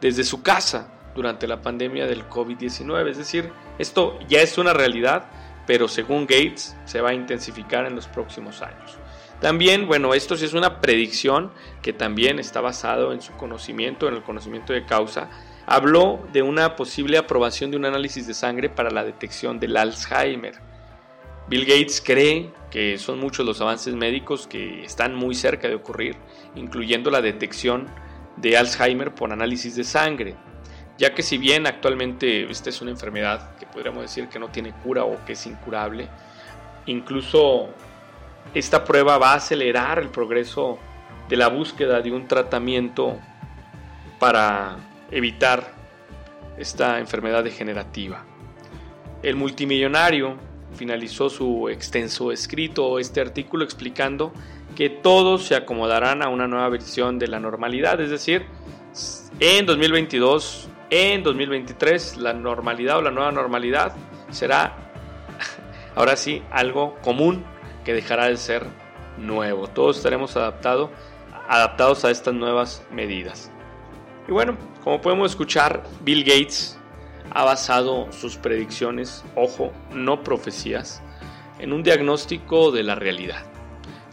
desde 0.00 0.24
su 0.24 0.42
casa 0.42 0.97
durante 1.14 1.46
la 1.46 1.62
pandemia 1.62 2.06
del 2.06 2.28
COVID-19. 2.28 3.08
Es 3.08 3.18
decir, 3.18 3.50
esto 3.78 4.18
ya 4.28 4.40
es 4.40 4.58
una 4.58 4.72
realidad, 4.72 5.30
pero 5.66 5.88
según 5.88 6.26
Gates 6.26 6.76
se 6.84 7.00
va 7.00 7.10
a 7.10 7.14
intensificar 7.14 7.86
en 7.86 7.94
los 7.94 8.06
próximos 8.06 8.62
años. 8.62 8.98
También, 9.40 9.86
bueno, 9.86 10.14
esto 10.14 10.36
sí 10.36 10.44
es 10.44 10.54
una 10.54 10.80
predicción 10.80 11.52
que 11.80 11.92
también 11.92 12.38
está 12.38 12.60
basado 12.60 13.12
en 13.12 13.22
su 13.22 13.32
conocimiento, 13.34 14.08
en 14.08 14.14
el 14.14 14.22
conocimiento 14.22 14.72
de 14.72 14.84
causa. 14.84 15.30
Habló 15.66 16.26
de 16.32 16.42
una 16.42 16.74
posible 16.74 17.18
aprobación 17.18 17.70
de 17.70 17.76
un 17.76 17.84
análisis 17.84 18.26
de 18.26 18.34
sangre 18.34 18.68
para 18.68 18.90
la 18.90 19.04
detección 19.04 19.60
del 19.60 19.76
Alzheimer. 19.76 20.54
Bill 21.48 21.64
Gates 21.64 22.02
cree 22.04 22.50
que 22.70 22.98
son 22.98 23.20
muchos 23.20 23.46
los 23.46 23.60
avances 23.60 23.94
médicos 23.94 24.46
que 24.46 24.84
están 24.84 25.14
muy 25.14 25.34
cerca 25.34 25.68
de 25.68 25.76
ocurrir, 25.76 26.16
incluyendo 26.56 27.10
la 27.10 27.22
detección 27.22 27.86
de 28.36 28.56
Alzheimer 28.56 29.14
por 29.14 29.32
análisis 29.32 29.76
de 29.76 29.84
sangre, 29.84 30.36
ya 30.98 31.14
que 31.14 31.22
si 31.22 31.38
bien 31.38 31.66
actualmente 31.66 32.50
esta 32.50 32.70
es 32.70 32.82
una 32.82 32.90
enfermedad 32.90 33.56
que 33.56 33.66
podríamos 33.66 34.02
decir 34.02 34.28
que 34.28 34.38
no 34.38 34.48
tiene 34.48 34.72
cura 34.72 35.04
o 35.04 35.24
que 35.24 35.32
es 35.32 35.46
incurable, 35.46 36.08
incluso 36.86 37.68
esta 38.52 38.84
prueba 38.84 39.16
va 39.16 39.32
a 39.32 39.36
acelerar 39.36 40.00
el 40.00 40.08
progreso 40.08 40.78
de 41.28 41.36
la 41.36 41.48
búsqueda 41.48 42.00
de 42.00 42.10
un 42.10 42.26
tratamiento 42.26 43.16
para 44.18 44.76
evitar 45.10 45.72
esta 46.56 46.98
enfermedad 46.98 47.44
degenerativa. 47.44 48.24
El 49.22 49.36
multimillonario 49.36 50.36
finalizó 50.74 51.30
su 51.30 51.68
extenso 51.68 52.32
escrito, 52.32 52.98
este 52.98 53.20
artículo 53.20 53.64
explicando 53.64 54.32
que 54.76 54.90
todos 54.90 55.44
se 55.44 55.54
acomodarán 55.54 56.22
a 56.22 56.28
una 56.28 56.46
nueva 56.46 56.68
versión 56.68 57.18
de 57.18 57.28
la 57.28 57.40
normalidad, 57.40 58.00
es 58.00 58.10
decir, 58.10 58.46
en 59.40 59.66
2022, 59.66 60.68
en 60.90 61.22
2023, 61.22 62.16
la 62.18 62.32
normalidad 62.32 62.98
o 62.98 63.02
la 63.02 63.10
nueva 63.10 63.32
normalidad 63.32 63.94
será 64.30 64.76
ahora 65.94 66.16
sí 66.16 66.42
algo 66.50 66.96
común 67.02 67.44
que 67.84 67.92
dejará 67.92 68.26
de 68.26 68.36
ser 68.36 68.64
nuevo. 69.18 69.66
Todos 69.68 69.96
estaremos 69.96 70.36
adaptado, 70.36 70.90
adaptados 71.48 72.04
a 72.04 72.10
estas 72.10 72.34
nuevas 72.34 72.86
medidas. 72.90 73.50
Y 74.26 74.32
bueno, 74.32 74.56
como 74.84 75.00
podemos 75.00 75.30
escuchar, 75.30 75.82
Bill 76.00 76.24
Gates 76.24 76.78
ha 77.30 77.44
basado 77.44 78.10
sus 78.12 78.36
predicciones, 78.36 79.24
ojo, 79.34 79.72
no 79.92 80.22
profecías, 80.22 81.02
en 81.58 81.72
un 81.72 81.82
diagnóstico 81.82 82.70
de 82.70 82.82
la 82.82 82.94
realidad 82.94 83.44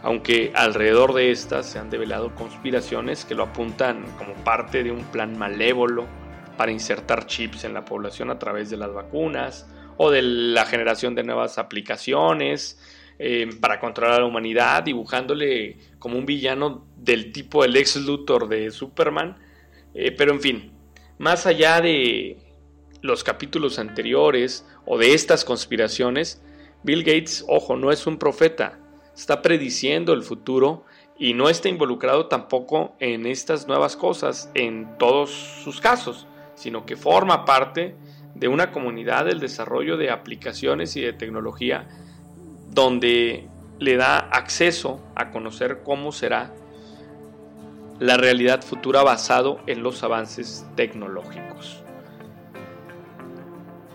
aunque 0.02 0.52
alrededor 0.54 1.14
de 1.14 1.32
estas 1.32 1.66
se 1.66 1.80
han 1.80 1.90
develado 1.90 2.32
conspiraciones 2.36 3.24
que 3.24 3.34
lo 3.34 3.42
apuntan 3.42 4.04
como 4.16 4.34
parte 4.44 4.84
de 4.84 4.92
un 4.92 5.02
plan 5.02 5.36
malévolo 5.36 6.06
para 6.56 6.72
insertar 6.72 7.26
chips 7.26 7.64
en 7.64 7.74
la 7.74 7.84
población 7.84 8.30
a 8.30 8.38
través 8.38 8.70
de 8.70 8.76
las 8.76 8.92
vacunas 8.92 9.66
o 9.96 10.10
de 10.10 10.22
la 10.22 10.66
generación 10.66 11.14
de 11.14 11.24
nuevas 11.24 11.58
aplicaciones 11.58 12.78
eh, 13.18 13.48
para 13.60 13.80
controlar 13.80 14.16
a 14.16 14.20
la 14.20 14.26
humanidad, 14.26 14.82
dibujándole 14.82 15.78
como 15.98 16.18
un 16.18 16.26
villano 16.26 16.86
del 16.96 17.32
tipo 17.32 17.62
del 17.62 17.76
ex 17.76 17.96
Luthor 17.96 18.48
de 18.48 18.70
Superman. 18.70 19.38
Eh, 19.94 20.12
pero 20.12 20.32
en 20.32 20.40
fin, 20.40 20.72
más 21.18 21.46
allá 21.46 21.80
de 21.80 22.38
los 23.00 23.24
capítulos 23.24 23.78
anteriores 23.78 24.66
o 24.84 24.98
de 24.98 25.14
estas 25.14 25.44
conspiraciones, 25.44 26.42
Bill 26.82 27.02
Gates, 27.02 27.44
ojo, 27.48 27.76
no 27.76 27.90
es 27.90 28.06
un 28.06 28.18
profeta, 28.18 28.78
está 29.14 29.40
prediciendo 29.40 30.12
el 30.12 30.22
futuro 30.22 30.84
y 31.18 31.32
no 31.32 31.48
está 31.48 31.68
involucrado 31.68 32.26
tampoco 32.26 32.94
en 33.00 33.26
estas 33.26 33.66
nuevas 33.66 33.96
cosas 33.96 34.50
en 34.54 34.98
todos 34.98 35.30
sus 35.30 35.80
casos, 35.80 36.26
sino 36.56 36.84
que 36.84 36.96
forma 36.96 37.44
parte 37.44 37.94
de 38.34 38.48
una 38.48 38.72
comunidad 38.72 39.26
del 39.26 39.38
desarrollo 39.38 39.96
de 39.96 40.10
aplicaciones 40.10 40.96
y 40.96 41.00
de 41.00 41.12
tecnología 41.12 41.86
donde 42.70 43.48
le 43.78 43.96
da 43.96 44.18
acceso 44.18 45.00
a 45.14 45.30
conocer 45.30 45.82
cómo 45.84 46.12
será 46.12 46.52
la 47.98 48.16
realidad 48.16 48.62
futura 48.62 49.02
basado 49.02 49.60
en 49.66 49.82
los 49.82 50.02
avances 50.02 50.66
tecnológicos. 50.74 51.82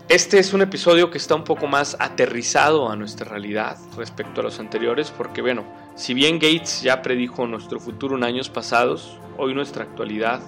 Este 0.08 0.38
es 0.38 0.52
un 0.52 0.60
episodio 0.60 1.10
que 1.10 1.18
está 1.18 1.34
un 1.34 1.44
poco 1.44 1.68
más 1.68 1.96
aterrizado 1.98 2.90
a 2.90 2.96
nuestra 2.96 3.30
realidad 3.30 3.78
respecto 3.96 4.40
a 4.40 4.44
los 4.44 4.58
anteriores 4.58 5.10
porque 5.10 5.40
bueno, 5.40 5.64
si 5.94 6.12
bien 6.12 6.34
Gates 6.38 6.82
ya 6.82 7.00
predijo 7.00 7.46
nuestro 7.46 7.80
futuro 7.80 8.16
en 8.16 8.24
años 8.24 8.50
pasados, 8.50 9.16
hoy 9.38 9.54
nuestra 9.54 9.84
actualidad 9.84 10.40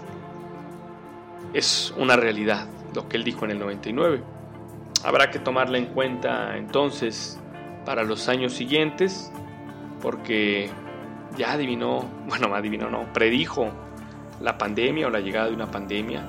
es 1.55 1.95
una 1.97 2.17
realidad, 2.17 2.67
lo 2.95 3.09
que 3.09 3.17
él 3.17 3.25
dijo 3.25 3.45
en 3.45 3.53
el 3.53 3.59
99. 3.61 4.23
Habrá 5.05 5.31
que 5.31 5.39
tomarla 5.39 5.79
en 5.79 5.87
cuenta 5.87 6.57
entonces 6.57 7.41
para 7.87 8.03
los 8.03 8.29
años 8.29 8.53
siguientes 8.53 9.33
porque 10.03 10.69
ya 11.37 11.53
adivinó, 11.53 12.05
bueno, 12.29 12.55
adivinó 12.55 12.91
no, 12.91 13.13
predijo 13.13 13.71
la 14.41 14.59
pandemia 14.59 15.07
o 15.07 15.11
la 15.11 15.21
llegada 15.21 15.49
de 15.49 15.55
una 15.55 15.71
pandemia. 15.71 16.25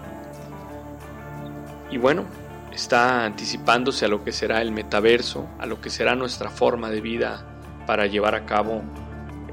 Y 1.90 1.98
bueno, 1.98 2.24
está 2.72 3.26
anticipándose 3.26 4.06
a 4.06 4.08
lo 4.08 4.24
que 4.24 4.32
será 4.32 4.62
el 4.62 4.72
metaverso, 4.72 5.48
a 5.60 5.66
lo 5.66 5.82
que 5.82 5.90
será 5.90 6.16
nuestra 6.16 6.50
forma 6.50 6.90
de 6.90 7.02
vida 7.02 7.46
para 7.88 8.06
llevar 8.06 8.36
a 8.36 8.46
cabo 8.46 8.84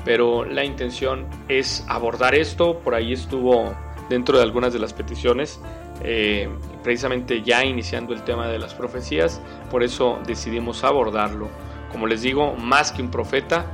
pero 0.06 0.46
la 0.46 0.64
intención 0.64 1.28
es 1.48 1.86
abordar 1.88 2.36
esto. 2.36 2.80
Por 2.80 2.96
ahí 2.96 3.14
estuvo 3.14 3.74
dentro 4.10 4.38
de 4.38 4.44
algunas 4.44 4.74
de 4.74 4.80
las 4.80 4.94
peticiones, 4.94 5.60
eh, 6.04 6.50
precisamente 6.84 7.42
ya 7.42 7.64
iniciando 7.64 8.14
el 8.14 8.24
tema 8.24 8.48
de 8.48 8.58
las 8.58 8.74
profecías, 8.74 9.42
por 9.70 9.84
eso 9.84 10.20
decidimos 10.26 10.84
abordarlo. 10.84 11.48
Como 11.92 12.08
les 12.08 12.22
digo, 12.22 12.56
más 12.56 12.92
que 12.92 13.02
un 13.02 13.12
profeta, 13.12 13.66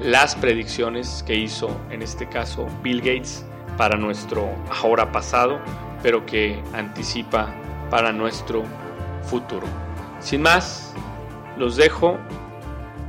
las 0.00 0.34
predicciones 0.34 1.22
que 1.26 1.36
hizo 1.36 1.68
en 1.90 2.02
este 2.02 2.28
caso 2.28 2.66
Bill 2.82 2.98
Gates 2.98 3.44
para 3.76 3.96
nuestro 3.96 4.48
ahora 4.70 5.12
pasado, 5.12 5.60
pero 6.02 6.26
que 6.26 6.60
anticipa 6.72 7.54
para 7.90 8.12
nuestro 8.12 8.62
futuro. 9.22 9.66
Sin 10.20 10.42
más, 10.42 10.94
los 11.56 11.76
dejo. 11.76 12.18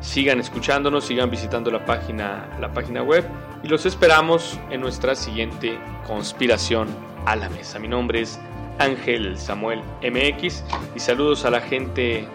Sigan 0.06 0.40
escuchándonos, 0.40 1.06
sigan 1.06 1.32
visitando 1.32 1.72
la 1.72 1.84
página, 1.84 2.48
la 2.62 2.72
página 2.72 3.02
web 3.02 3.28
y 3.64 3.68
los 3.68 3.88
esperamos 3.88 4.58
en 4.70 4.80
nuestra 4.80 5.16
siguiente 5.16 5.80
conspiración 6.06 6.88
a 7.26 7.36
la 7.36 7.50
mesa. 7.50 7.80
Mi 7.80 7.88
nombre 7.88 8.22
es 8.22 8.40
Ángel 8.78 9.36
Samuel 9.38 9.82
MX 10.04 10.64
y 10.96 11.00
saludos 11.00 11.44
a 11.44 11.50
la 11.50 11.60
gente 11.60 12.28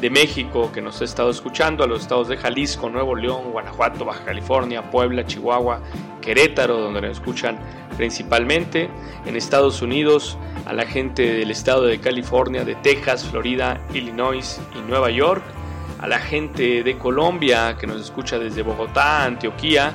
de 0.00 0.10
México 0.10 0.72
que 0.74 0.82
nos 0.82 1.00
ha 1.00 1.04
estado 1.04 1.30
escuchando, 1.30 1.84
a 1.84 1.86
los 1.86 2.02
estados 2.02 2.26
de 2.26 2.36
Jalisco, 2.36 2.90
Nuevo 2.90 3.14
León, 3.14 3.52
Guanajuato, 3.52 4.04
Baja 4.04 4.24
California, 4.24 4.90
Puebla, 4.90 5.24
Chihuahua, 5.24 5.80
Querétaro, 6.20 6.80
donde 6.80 7.02
nos 7.02 7.12
escuchan 7.12 7.56
principalmente, 7.96 8.90
en 9.26 9.36
Estados 9.36 9.80
Unidos, 9.80 10.36
a 10.66 10.72
la 10.72 10.84
gente 10.86 11.34
del 11.34 11.52
estado 11.52 11.84
de 11.84 12.00
California, 12.00 12.64
de 12.64 12.74
Texas, 12.74 13.24
Florida, 13.24 13.80
Illinois 13.94 14.60
y 14.74 14.80
Nueva 14.88 15.10
York, 15.10 15.44
a 16.02 16.06
la 16.08 16.18
gente 16.18 16.82
de 16.82 16.98
Colombia 16.98 17.76
que 17.78 17.86
nos 17.86 18.00
escucha 18.00 18.38
desde 18.38 18.62
Bogotá, 18.62 19.24
Antioquía, 19.24 19.94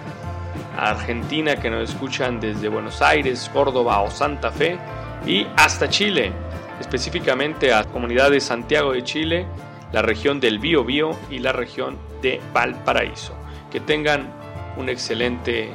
a 0.78 0.92
Argentina 0.92 1.58
que 1.58 1.70
nos 1.70 1.90
escuchan 1.90 2.40
desde 2.40 2.70
Buenos 2.70 3.02
Aires, 3.02 3.50
Córdoba 3.54 4.02
o 4.02 4.10
Santa 4.10 4.50
Fe 4.50 4.80
y 5.26 5.46
hasta 5.58 5.90
Chile, 5.90 6.32
específicamente 6.80 7.74
a 7.74 7.82
la 7.82 7.86
comunidad 7.86 8.32
de 8.32 8.40
Santiago 8.40 8.94
de 8.94 9.04
Chile 9.04 9.46
la 9.92 10.02
región 10.02 10.40
del 10.40 10.60
Biobío 10.60 11.12
y 11.30 11.40
la 11.40 11.52
región 11.52 11.98
de 12.22 12.42
Valparaíso. 12.54 13.34
Que 13.72 13.80
tengan 13.80 14.34
un 14.78 14.90
excelente 14.90 15.70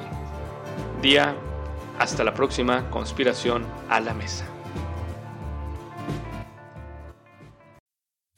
día. 1.00 1.34
Hasta 1.98 2.24
la 2.24 2.34
próxima 2.34 2.90
conspiración 2.90 3.64
a 3.88 4.00
la 4.00 4.14
mesa. 4.14 4.51